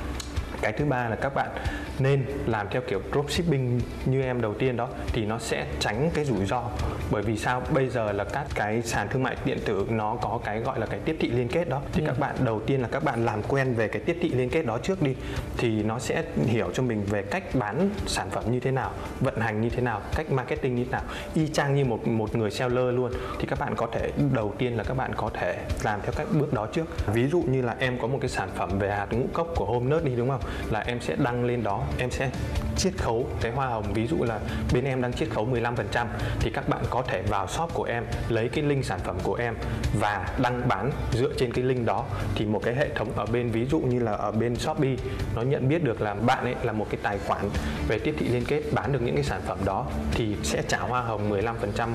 cái 0.63 0.73
thứ 0.73 0.85
ba 0.85 1.09
là 1.09 1.17
các 1.17 1.35
bạn 1.35 1.51
nên 1.99 2.25
làm 2.47 2.67
theo 2.71 2.83
kiểu 2.89 3.01
dropshipping 3.13 3.81
như 4.05 4.23
em 4.23 4.41
đầu 4.41 4.55
tiên 4.55 4.77
đó 4.77 4.89
thì 5.13 5.27
nó 5.27 5.39
sẽ 5.39 5.67
tránh 5.81 6.11
cái 6.15 6.25
rủi 6.25 6.47
ro. 6.47 6.63
Bởi 7.11 7.23
vì 7.23 7.37
sao? 7.37 7.63
Bây 7.71 7.89
giờ 7.89 8.13
là 8.13 8.25
các 8.25 8.47
cái 8.55 8.83
sàn 8.83 9.09
thương 9.09 9.23
mại 9.23 9.37
điện 9.45 9.59
tử 9.65 9.87
nó 9.91 10.17
có 10.23 10.41
cái 10.45 10.61
gọi 10.61 10.81
là 10.81 10.87
cái 10.87 11.01
tiếp 11.05 11.17
thị 11.21 11.31
liên 11.31 11.49
kết 11.49 11.69
đó. 11.69 11.83
Thì 11.93 12.03
ừ. 12.03 12.07
các 12.07 12.19
bạn 12.19 12.37
đầu 12.45 12.61
tiên 12.61 12.83
là 12.83 12.89
các 12.89 13.05
bạn 13.05 13.25
làm 13.25 13.43
quen 13.43 13.75
về 13.75 13.89
cái 13.89 14.03
tiếp 14.03 14.19
thị 14.23 14.31
liên 14.31 14.51
kết 14.51 14.67
đó 14.67 14.79
trước 14.79 15.03
đi 15.03 15.15
thì 15.59 15.83
nó 15.83 15.99
sẽ 15.99 16.25
hiểu 16.47 16.71
cho 16.75 16.83
mình 16.83 17.05
về 17.05 17.23
cách 17.23 17.55
bán 17.55 17.91
sản 18.07 18.31
phẩm 18.31 18.45
như 18.51 18.61
thế 18.61 18.71
nào 18.71 18.91
vận 19.21 19.41
hành 19.41 19.61
như 19.61 19.71
thế 19.71 19.83
nào 19.83 20.01
cách 20.17 20.31
marketing 20.31 20.75
như 20.75 20.85
thế 20.85 20.91
nào 20.91 21.03
y 21.35 21.49
chang 21.49 21.75
như 21.75 21.85
một 21.85 22.09
một 22.09 22.37
người 22.37 22.51
seller 22.51 22.95
luôn. 22.95 23.13
Thì 23.39 23.47
các 23.47 23.59
bạn 23.59 23.75
có 23.77 23.87
thể 23.93 24.11
đầu 24.33 24.55
tiên 24.59 24.77
là 24.77 24.85
các 24.85 24.97
bạn 24.97 25.13
có 25.17 25.31
thể 25.35 25.59
làm 25.83 26.01
theo 26.03 26.13
các 26.17 26.27
bước 26.33 26.53
đó 26.53 26.67
trước. 26.73 27.07
Ví 27.07 27.29
dụ 27.29 27.43
như 27.43 27.63
là 27.63 27.77
em 27.79 27.99
có 27.99 28.07
một 28.07 28.19
cái 28.21 28.29
sản 28.29 28.49
phẩm 28.55 28.79
về 28.79 28.91
hạt 28.91 29.07
ngũ 29.11 29.27
cốc 29.33 29.49
của 29.57 29.65
Home 29.65 29.91
Nerd 29.91 30.05
đi 30.05 30.17
đúng 30.17 30.29
không 30.29 30.41
là 30.71 30.81
em 30.81 31.01
sẽ 31.01 31.17
đăng 31.19 31.45
lên 31.45 31.63
đó, 31.63 31.85
em 31.99 32.11
sẽ 32.11 32.31
chiết 32.77 32.93
khấu 32.99 33.27
cái 33.41 33.53
hoa 33.53 33.67
hồng. 33.67 33.93
Ví 33.95 34.07
dụ 34.07 34.17
là 34.25 34.39
bên 34.73 34.85
em 34.85 35.03
đang 35.03 35.13
chiết 35.13 35.31
khấu 35.31 35.47
15% 35.47 36.07
thì 36.41 36.51
các 36.51 36.69
bạn 36.69 36.85
có 36.91 37.03
thể 37.03 37.23
vào 37.23 37.47
shop 37.47 37.75
của 37.75 37.85
em, 37.85 38.05
lấy 38.29 38.49
cái 38.49 38.65
link 38.65 38.85
sản 38.85 38.99
phẩm 39.05 39.17
của 39.23 39.35
em 39.35 39.55
và 40.01 40.29
đăng 40.39 40.69
bán 40.69 40.91
dựa 41.13 41.33
trên 41.39 41.53
cái 41.53 41.65
link 41.65 41.87
đó. 41.87 42.05
Thì 42.35 42.47
một 42.47 42.63
cái 42.63 42.75
hệ 42.75 42.89
thống 42.95 43.09
ở 43.17 43.27
bên, 43.27 43.51
ví 43.51 43.67
dụ 43.67 43.81
như 43.81 44.01
là 44.01 44.13
ở 44.13 44.33
bên 44.33 44.57
Shopee, 44.57 44.97
nó 45.37 45.43
nhận 45.43 45.69
biết 45.69 45.85
được 45.85 46.01
là 46.01 46.15
bạn 46.15 46.45
ấy 46.45 46.55
là 46.63 46.73
một 46.73 46.87
cái 46.91 47.01
tài 47.03 47.19
khoản 47.19 47.51
về 47.89 47.99
tiếp 47.99 48.15
thị 48.19 48.29
liên 48.29 48.45
kết 48.45 48.63
bán 48.73 48.93
được 48.93 49.03
những 49.03 49.15
cái 49.15 49.25
sản 49.25 49.41
phẩm 49.47 49.59
đó 49.65 49.87
thì 50.13 50.37
sẽ 50.43 50.63
trả 50.69 50.79
hoa 50.79 51.01
hồng 51.01 51.31
15% 51.31 51.89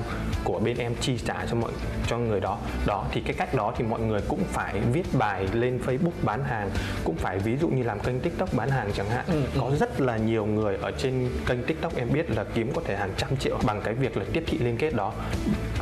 của 0.44 0.60
bên 0.60 0.76
em 0.76 0.94
chi 1.00 1.18
trả 1.18 1.46
cho 1.50 1.56
mọi, 1.56 1.72
cho 2.06 2.18
người 2.18 2.40
đó. 2.40 2.58
Đó, 2.86 3.04
thì 3.12 3.20
cái 3.20 3.34
cách 3.34 3.54
đó 3.54 3.72
thì 3.76 3.84
mọi 3.84 4.00
người 4.00 4.20
cũng 4.28 4.44
phải 4.52 4.80
viết 4.92 5.06
bài 5.18 5.48
lên 5.52 5.80
Facebook 5.86 6.22
bán 6.22 6.44
hàng, 6.44 6.70
cũng 7.04 7.16
phải 7.16 7.38
ví 7.38 7.56
dụ 7.56 7.68
như 7.68 7.82
làm 7.82 8.00
kênh 8.00 8.20
TikTok 8.20 8.47
bán 8.52 8.70
hàng 8.70 8.90
chẳng 8.94 9.08
hạn 9.10 9.24
ừ, 9.26 9.32
ừ. 9.32 9.60
có 9.60 9.70
rất 9.80 10.00
là 10.00 10.16
nhiều 10.16 10.46
người 10.46 10.76
ở 10.76 10.90
trên 10.98 11.30
kênh 11.46 11.62
tiktok 11.62 11.96
em 11.96 12.12
biết 12.12 12.30
là 12.30 12.44
kiếm 12.54 12.72
có 12.74 12.82
thể 12.84 12.96
hàng 12.96 13.12
trăm 13.16 13.36
triệu 13.36 13.58
bằng 13.66 13.80
cái 13.84 13.94
việc 13.94 14.16
là 14.16 14.24
tiếp 14.32 14.44
thị 14.46 14.58
liên 14.58 14.76
kết 14.76 14.94
đó 14.94 15.12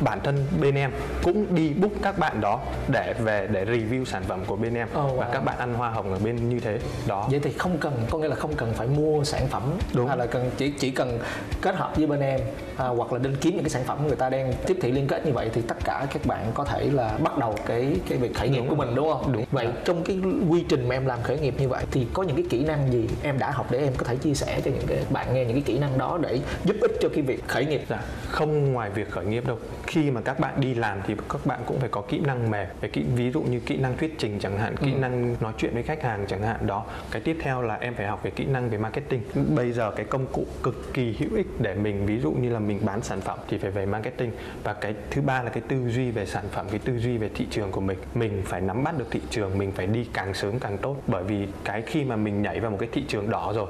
bản 0.01 0.19
thân 0.23 0.45
bên 0.61 0.75
em 0.75 0.91
cũng 1.23 1.55
đi 1.55 1.73
book 1.73 1.91
các 2.01 2.19
bạn 2.19 2.41
đó 2.41 2.61
để 2.87 3.13
về 3.19 3.47
để 3.51 3.65
review 3.65 4.05
sản 4.05 4.23
phẩm 4.27 4.39
của 4.47 4.55
bên 4.55 4.73
em. 4.73 4.87
Oh, 4.87 4.95
wow. 4.95 5.15
và 5.15 5.29
các 5.33 5.39
bạn 5.39 5.57
ăn 5.57 5.73
hoa 5.73 5.89
hồng 5.89 6.13
ở 6.13 6.19
bên 6.19 6.49
như 6.49 6.59
thế 6.59 6.79
đó. 7.07 7.27
Vậy 7.31 7.39
thì 7.43 7.51
không 7.51 7.77
cần 7.77 7.93
có 8.09 8.17
nghĩa 8.17 8.27
là 8.27 8.35
không 8.35 8.55
cần 8.55 8.73
phải 8.73 8.87
mua 8.87 9.23
sản 9.23 9.47
phẩm 9.47 9.63
đúng. 9.93 10.07
hay 10.07 10.17
là 10.17 10.25
cần 10.25 10.51
chỉ 10.57 10.71
chỉ 10.79 10.91
cần 10.91 11.19
kết 11.61 11.75
hợp 11.75 11.97
với 11.97 12.07
bên 12.07 12.19
em 12.19 12.39
à, 12.77 12.87
hoặc 12.87 13.13
là 13.13 13.19
đến 13.19 13.35
kiếm 13.41 13.53
những 13.53 13.63
cái 13.63 13.69
sản 13.69 13.83
phẩm 13.83 14.07
người 14.07 14.15
ta 14.15 14.29
đang 14.29 14.53
tiếp 14.67 14.77
thị 14.81 14.91
liên 14.91 15.07
kết 15.07 15.25
như 15.25 15.33
vậy 15.33 15.49
thì 15.53 15.61
tất 15.61 15.77
cả 15.83 16.07
các 16.13 16.25
bạn 16.25 16.51
có 16.53 16.63
thể 16.63 16.89
là 16.93 17.17
bắt 17.23 17.37
đầu 17.37 17.55
cái 17.65 17.95
cái 18.09 18.17
việc 18.17 18.35
khởi 18.35 18.49
nghiệp 18.49 18.59
đúng. 18.59 18.69
của 18.69 18.75
mình 18.75 18.95
đúng 18.95 19.13
không? 19.13 19.31
Đúng. 19.33 19.45
Vậy 19.51 19.67
trong 19.85 20.03
cái 20.03 20.19
quy 20.49 20.65
trình 20.69 20.87
mà 20.87 20.95
em 20.95 21.05
làm 21.05 21.19
khởi 21.23 21.39
nghiệp 21.39 21.55
như 21.57 21.69
vậy 21.69 21.85
thì 21.91 22.07
có 22.13 22.23
những 22.23 22.35
cái 22.35 22.45
kỹ 22.49 22.63
năng 22.63 22.91
gì 22.91 23.07
em 23.23 23.39
đã 23.39 23.51
học 23.51 23.67
để 23.71 23.79
em 23.79 23.93
có 23.97 24.05
thể 24.05 24.15
chia 24.15 24.33
sẻ 24.33 24.61
cho 24.65 24.71
những 24.71 24.87
cái 24.87 24.97
bạn 25.09 25.33
nghe 25.33 25.45
những 25.45 25.53
cái 25.53 25.63
kỹ 25.65 25.79
năng 25.79 25.97
đó 25.97 26.19
để 26.21 26.39
giúp 26.63 26.75
ích 26.81 26.91
cho 27.01 27.09
cái 27.09 27.21
việc 27.21 27.47
khởi 27.47 27.65
nghiệp? 27.65 27.81
Dạ, 27.89 28.01
không 28.29 28.73
ngoài 28.73 28.89
việc 28.89 29.11
khởi 29.11 29.25
nghiệp 29.25 29.47
đâu 29.47 29.57
khi 29.87 30.11
mà 30.11 30.21
các 30.21 30.39
bạn 30.39 30.61
đi 30.61 30.73
làm 30.73 30.99
thì 31.07 31.15
các 31.29 31.45
bạn 31.45 31.59
cũng 31.65 31.79
phải 31.79 31.89
có 31.89 32.01
kỹ 32.01 32.19
năng 32.19 32.51
mềm 32.51 32.67
về 32.81 32.89
kỹ 32.89 33.03
ví 33.15 33.31
dụ 33.31 33.41
như 33.41 33.59
kỹ 33.59 33.77
năng 33.77 33.97
thuyết 33.97 34.15
trình 34.17 34.39
chẳng 34.39 34.57
hạn 34.57 34.77
kỹ 34.77 34.93
ừ. 34.93 34.99
năng 34.99 35.35
nói 35.39 35.53
chuyện 35.57 35.73
với 35.73 35.83
khách 35.83 36.03
hàng 36.03 36.25
chẳng 36.27 36.41
hạn 36.41 36.67
đó. 36.67 36.85
Cái 37.11 37.21
tiếp 37.21 37.37
theo 37.41 37.61
là 37.61 37.75
em 37.75 37.93
phải 37.95 38.07
học 38.07 38.23
về 38.23 38.31
kỹ 38.31 38.45
năng 38.45 38.69
về 38.69 38.77
marketing. 38.77 39.21
Bây 39.55 39.71
giờ 39.71 39.91
cái 39.91 40.05
công 40.05 40.25
cụ 40.31 40.45
cực 40.63 40.93
kỳ 40.93 41.15
hữu 41.19 41.29
ích 41.35 41.47
để 41.59 41.75
mình 41.75 42.05
ví 42.05 42.19
dụ 42.19 42.31
như 42.31 42.49
là 42.49 42.59
mình 42.59 42.79
bán 42.85 43.01
sản 43.01 43.21
phẩm 43.21 43.39
thì 43.47 43.57
phải 43.57 43.71
về 43.71 43.85
marketing. 43.85 44.31
Và 44.63 44.73
cái 44.73 44.93
thứ 45.11 45.21
ba 45.21 45.43
là 45.43 45.49
cái 45.49 45.63
tư 45.67 45.89
duy 45.89 46.11
về 46.11 46.25
sản 46.25 46.45
phẩm 46.51 46.65
cái 46.69 46.79
tư 46.79 46.99
duy 46.99 47.17
về 47.17 47.29
thị 47.35 47.47
trường 47.51 47.71
của 47.71 47.81
mình. 47.81 47.97
Mình 48.13 48.41
phải 48.45 48.61
nắm 48.61 48.83
bắt 48.83 48.97
được 48.97 49.07
thị 49.11 49.21
trường 49.29 49.57
mình 49.57 49.71
phải 49.71 49.87
đi 49.87 50.07
càng 50.13 50.33
sớm 50.33 50.59
càng 50.59 50.77
tốt. 50.77 50.95
Bởi 51.07 51.23
vì 51.23 51.47
cái 51.63 51.81
khi 51.81 52.03
mà 52.03 52.15
mình 52.15 52.41
nhảy 52.41 52.59
vào 52.59 52.71
một 52.71 52.77
cái 52.79 52.89
thị 52.91 53.03
trường 53.07 53.29
đỏ 53.29 53.53
rồi 53.55 53.67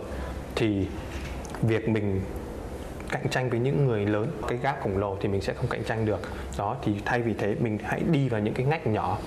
thì 0.55 0.87
việc 1.61 1.89
mình 1.89 2.21
cạnh 3.11 3.29
tranh 3.29 3.49
với 3.49 3.59
những 3.59 3.85
người 3.85 4.05
lớn, 4.05 4.31
cái 4.47 4.57
gác 4.57 4.81
khổng 4.81 4.97
lồ 4.97 5.17
thì 5.21 5.29
mình 5.29 5.41
sẽ 5.41 5.53
không 5.53 5.67
cạnh 5.67 5.83
tranh 5.83 6.05
được. 6.05 6.19
Đó, 6.57 6.75
thì 6.83 6.95
thay 7.05 7.21
vì 7.21 7.33
thế 7.33 7.55
mình 7.59 7.77
hãy 7.83 8.01
đi 8.11 8.29
vào 8.29 8.41
những 8.41 8.53
cái 8.53 8.65
ngách 8.65 8.87
nhỏ. 8.87 9.17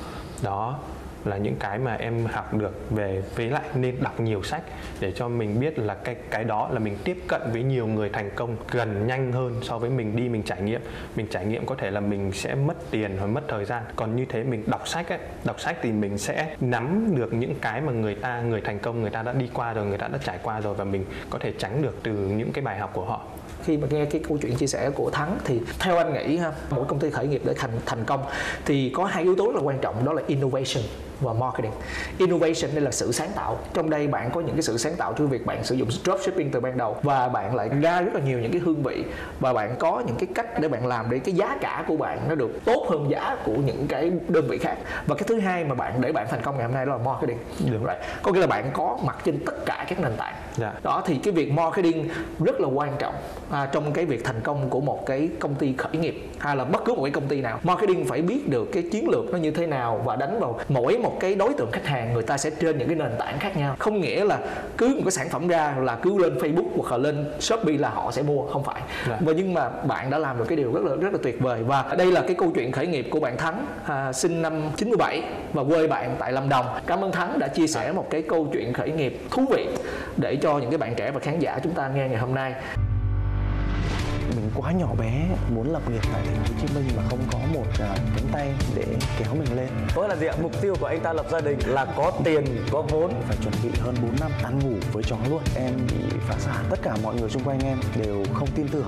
Đó 0.42 0.78
là 1.24 1.36
những 1.36 1.56
cái 1.56 1.78
mà 1.78 1.94
em 1.94 2.26
học 2.26 2.54
được 2.54 2.90
về 2.90 3.22
với 3.36 3.46
lại 3.46 3.62
nên 3.74 3.96
đọc 4.00 4.20
nhiều 4.20 4.42
sách 4.42 4.62
để 5.00 5.12
cho 5.12 5.28
mình 5.28 5.60
biết 5.60 5.78
là 5.78 5.94
cái 5.94 6.16
cái 6.30 6.44
đó 6.44 6.68
là 6.72 6.78
mình 6.78 6.96
tiếp 7.04 7.24
cận 7.28 7.40
với 7.52 7.62
nhiều 7.62 7.86
người 7.86 8.08
thành 8.08 8.30
công 8.34 8.56
gần 8.70 9.06
nhanh 9.06 9.32
hơn 9.32 9.60
so 9.62 9.78
với 9.78 9.90
mình 9.90 10.16
đi, 10.16 10.28
mình 10.28 10.42
trải 10.42 10.62
nghiệm. 10.62 10.80
Mình 11.16 11.26
trải 11.30 11.46
nghiệm 11.46 11.66
có 11.66 11.74
thể 11.74 11.90
là 11.90 12.00
mình 12.00 12.32
sẽ 12.32 12.54
mất 12.54 12.90
tiền 12.90 13.16
hoặc 13.18 13.26
mất 13.26 13.40
thời 13.48 13.64
gian. 13.64 13.82
Còn 13.96 14.16
như 14.16 14.24
thế, 14.28 14.42
mình 14.42 14.64
đọc 14.66 14.88
sách 14.88 15.08
ấy, 15.08 15.18
đọc 15.44 15.60
sách 15.60 15.76
thì 15.82 15.92
mình 15.92 16.18
sẽ 16.18 16.54
nắm 16.60 17.14
được 17.16 17.32
những 17.32 17.54
cái 17.60 17.80
mà 17.80 17.92
người 17.92 18.14
ta, 18.14 18.40
người 18.40 18.60
thành 18.60 18.78
công, 18.78 19.00
người 19.00 19.10
ta 19.10 19.22
đã 19.22 19.32
đi 19.32 19.48
qua 19.54 19.72
rồi, 19.72 19.86
người 19.86 19.98
ta 19.98 20.08
đã 20.08 20.18
trải 20.24 20.38
qua 20.42 20.60
rồi 20.60 20.74
và 20.74 20.84
mình 20.84 21.04
có 21.30 21.38
thể 21.38 21.52
tránh 21.58 21.82
được 21.82 21.96
từ 22.02 22.12
những 22.12 22.52
cái 22.52 22.64
bài 22.64 22.78
học 22.78 22.90
của 22.94 23.04
họ. 23.04 23.22
Khi 23.64 23.76
mà 23.76 23.88
nghe 23.90 24.04
cái 24.04 24.20
câu 24.28 24.38
chuyện 24.42 24.56
chia 24.56 24.66
sẻ 24.66 24.90
của 24.94 25.10
thắng 25.10 25.38
thì 25.44 25.60
theo 25.78 25.96
anh 25.96 26.12
nghĩ 26.12 26.36
ha, 26.36 26.52
mỗi 26.70 26.84
công 26.84 26.98
ty 26.98 27.10
khởi 27.10 27.26
nghiệp 27.26 27.42
để 27.44 27.54
thành 27.56 27.70
thành 27.86 28.04
công 28.04 28.24
thì 28.64 28.90
có 28.94 29.04
hai 29.04 29.22
yếu 29.22 29.36
tố 29.36 29.52
là 29.52 29.60
quan 29.60 29.78
trọng, 29.78 30.04
đó 30.04 30.12
là 30.12 30.22
innovation 30.26 30.84
và 31.20 31.32
marketing. 31.32 31.72
Innovation 32.18 32.74
đây 32.74 32.80
là 32.80 32.90
sự 32.90 33.12
sáng 33.12 33.30
tạo. 33.34 33.58
Trong 33.74 33.90
đây 33.90 34.06
bạn 34.06 34.30
có 34.34 34.40
những 34.40 34.54
cái 34.54 34.62
sự 34.62 34.78
sáng 34.78 34.96
tạo 34.96 35.12
trong 35.12 35.28
việc 35.28 35.46
bạn 35.46 35.64
sử 35.64 35.74
dụng 35.74 35.90
dropshipping 35.90 36.50
từ 36.50 36.60
ban 36.60 36.76
đầu 36.76 36.96
và 37.02 37.28
bạn 37.28 37.54
lại 37.54 37.68
ra 37.80 38.00
rất 38.00 38.14
là 38.14 38.20
nhiều 38.20 38.38
những 38.40 38.52
cái 38.52 38.60
hương 38.64 38.82
vị 38.82 39.04
và 39.40 39.52
bạn 39.52 39.76
có 39.78 40.02
những 40.06 40.16
cái 40.16 40.28
cách 40.34 40.60
để 40.60 40.68
bạn 40.68 40.86
làm 40.86 41.10
để 41.10 41.18
cái 41.18 41.34
giá 41.34 41.56
cả 41.60 41.84
của 41.88 41.96
bạn 41.96 42.18
nó 42.28 42.34
được 42.34 42.64
tốt 42.64 42.86
hơn 42.90 43.10
giá 43.10 43.36
của 43.44 43.56
những 43.56 43.86
cái 43.88 44.12
đơn 44.28 44.46
vị 44.48 44.58
khác. 44.58 44.76
Và 45.06 45.14
cái 45.14 45.24
thứ 45.26 45.40
hai 45.40 45.64
mà 45.64 45.74
bạn 45.74 46.00
để 46.00 46.12
bạn 46.12 46.26
thành 46.30 46.42
công 46.42 46.56
ngày 46.56 46.66
hôm 46.66 46.74
nay 46.74 46.86
đó 46.86 46.92
là 46.92 47.04
marketing. 47.04 47.38
Đúng 47.72 47.84
rồi. 47.84 47.96
Có 48.22 48.32
nghĩa 48.32 48.40
là 48.40 48.46
bạn 48.46 48.70
có 48.72 48.98
mặt 49.04 49.18
trên 49.24 49.44
tất 49.46 49.66
cả 49.66 49.86
các 49.88 50.00
nền 50.00 50.12
tảng. 50.16 50.34
Yeah. 50.34 50.74
Dạ. 50.74 50.80
đó 50.82 51.02
thì 51.06 51.18
cái 51.22 51.32
việc 51.32 51.52
marketing 51.52 52.08
rất 52.44 52.60
là 52.60 52.68
quan 52.68 52.92
trọng 52.98 53.14
à, 53.50 53.68
trong 53.72 53.92
cái 53.92 54.04
việc 54.04 54.24
thành 54.24 54.40
công 54.40 54.70
của 54.70 54.80
một 54.80 55.06
cái 55.06 55.28
công 55.38 55.54
ty 55.54 55.74
khởi 55.78 55.96
nghiệp 55.96 56.28
hay 56.38 56.56
là 56.56 56.64
bất 56.64 56.84
cứ 56.84 56.94
một 56.94 57.02
cái 57.02 57.10
công 57.10 57.28
ty 57.28 57.40
nào. 57.40 57.60
Marketing 57.62 58.04
phải 58.04 58.22
biết 58.22 58.48
được 58.48 58.68
cái 58.72 58.82
chiến 58.92 59.08
lược 59.08 59.24
nó 59.32 59.38
như 59.38 59.50
thế 59.50 59.66
nào 59.66 60.00
và 60.04 60.16
đánh 60.16 60.40
vào 60.40 60.60
mỗi 60.68 60.98
một 60.98 61.09
một 61.10 61.16
cái 61.20 61.34
đối 61.34 61.54
tượng 61.54 61.70
khách 61.72 61.86
hàng 61.86 62.12
người 62.12 62.22
ta 62.22 62.36
sẽ 62.38 62.50
trên 62.50 62.78
những 62.78 62.88
cái 62.88 62.96
nền 62.96 63.10
tảng 63.18 63.38
khác 63.38 63.56
nhau. 63.56 63.76
Không 63.78 64.00
nghĩa 64.00 64.24
là 64.24 64.38
cứ 64.78 64.88
một 64.88 65.02
cái 65.04 65.10
sản 65.10 65.28
phẩm 65.28 65.48
ra 65.48 65.74
là 65.80 65.96
cứ 66.02 66.18
lên 66.18 66.38
Facebook 66.38 66.68
hoặc 66.76 66.90
là 66.90 66.98
lên 66.98 67.32
Shopee 67.40 67.76
là 67.76 67.88
họ 67.88 68.12
sẽ 68.12 68.22
mua 68.22 68.46
không 68.46 68.64
phải. 68.64 68.80
Dạ. 69.08 69.18
và 69.20 69.32
nhưng 69.36 69.54
mà 69.54 69.68
bạn 69.68 70.10
đã 70.10 70.18
làm 70.18 70.38
được 70.38 70.44
cái 70.48 70.56
điều 70.56 70.72
rất 70.72 70.84
là 70.84 70.96
rất 70.96 71.12
là 71.12 71.18
tuyệt 71.22 71.40
vời. 71.40 71.62
Và 71.62 71.94
đây 71.98 72.12
là 72.12 72.20
cái 72.20 72.36
câu 72.38 72.52
chuyện 72.54 72.72
khởi 72.72 72.86
nghiệp 72.86 73.06
của 73.10 73.20
bạn 73.20 73.36
Thắng 73.36 73.66
à, 73.86 74.12
sinh 74.12 74.42
năm 74.42 74.62
97 74.76 75.22
và 75.52 75.64
quê 75.64 75.86
bạn 75.86 76.16
tại 76.18 76.32
Lâm 76.32 76.48
Đồng. 76.48 76.66
Cảm 76.86 77.04
ơn 77.04 77.12
Thắng 77.12 77.38
đã 77.38 77.48
chia 77.48 77.66
sẻ 77.66 77.92
một 77.92 78.06
cái 78.10 78.22
câu 78.22 78.48
chuyện 78.52 78.72
khởi 78.72 78.90
nghiệp 78.90 79.20
thú 79.30 79.44
vị 79.50 79.68
để 80.16 80.36
cho 80.36 80.58
những 80.58 80.70
cái 80.70 80.78
bạn 80.78 80.94
trẻ 80.94 81.10
và 81.10 81.20
khán 81.20 81.38
giả 81.38 81.58
chúng 81.62 81.72
ta 81.72 81.88
nghe 81.88 82.08
ngày 82.08 82.18
hôm 82.18 82.34
nay 82.34 82.54
mình 84.36 84.50
quá 84.54 84.72
nhỏ 84.72 84.94
bé 84.98 85.26
muốn 85.54 85.72
lập 85.72 85.82
nghiệp 85.90 86.02
tại 86.12 86.22
thành 86.26 86.44
phố 86.44 86.54
Hồ 86.54 86.58
Chí 86.60 86.74
Minh 86.74 86.84
mà 86.96 87.02
không 87.10 87.18
có 87.32 87.38
một 87.54 87.66
à, 87.80 87.96
cánh 88.16 88.26
tay 88.32 88.52
để 88.74 88.84
kéo 89.18 89.34
mình 89.34 89.56
lên. 89.56 89.68
Tôi 89.94 90.08
là 90.08 90.16
gì 90.16 90.26
ạ? 90.26 90.34
Mục 90.42 90.60
tiêu 90.62 90.74
của 90.80 90.86
anh 90.86 91.00
ta 91.00 91.12
lập 91.12 91.26
gia 91.30 91.40
đình 91.40 91.58
là 91.66 91.84
có 91.96 92.12
tiền, 92.24 92.44
có 92.70 92.82
vốn. 92.82 93.12
Phải 93.28 93.36
chuẩn 93.42 93.54
bị 93.62 93.70
hơn 93.80 93.94
4 94.02 94.10
năm 94.20 94.30
ăn 94.42 94.58
ngủ 94.58 94.76
với 94.92 95.02
chó 95.02 95.16
luôn. 95.30 95.42
Em 95.56 95.72
bị 95.86 96.16
phá 96.28 96.34
sản. 96.38 96.64
Tất 96.70 96.78
cả 96.82 96.96
mọi 97.02 97.14
người 97.14 97.30
xung 97.30 97.44
quanh 97.44 97.60
em 97.60 97.78
đều 97.96 98.24
không 98.34 98.48
tin 98.54 98.68
tưởng 98.68 98.84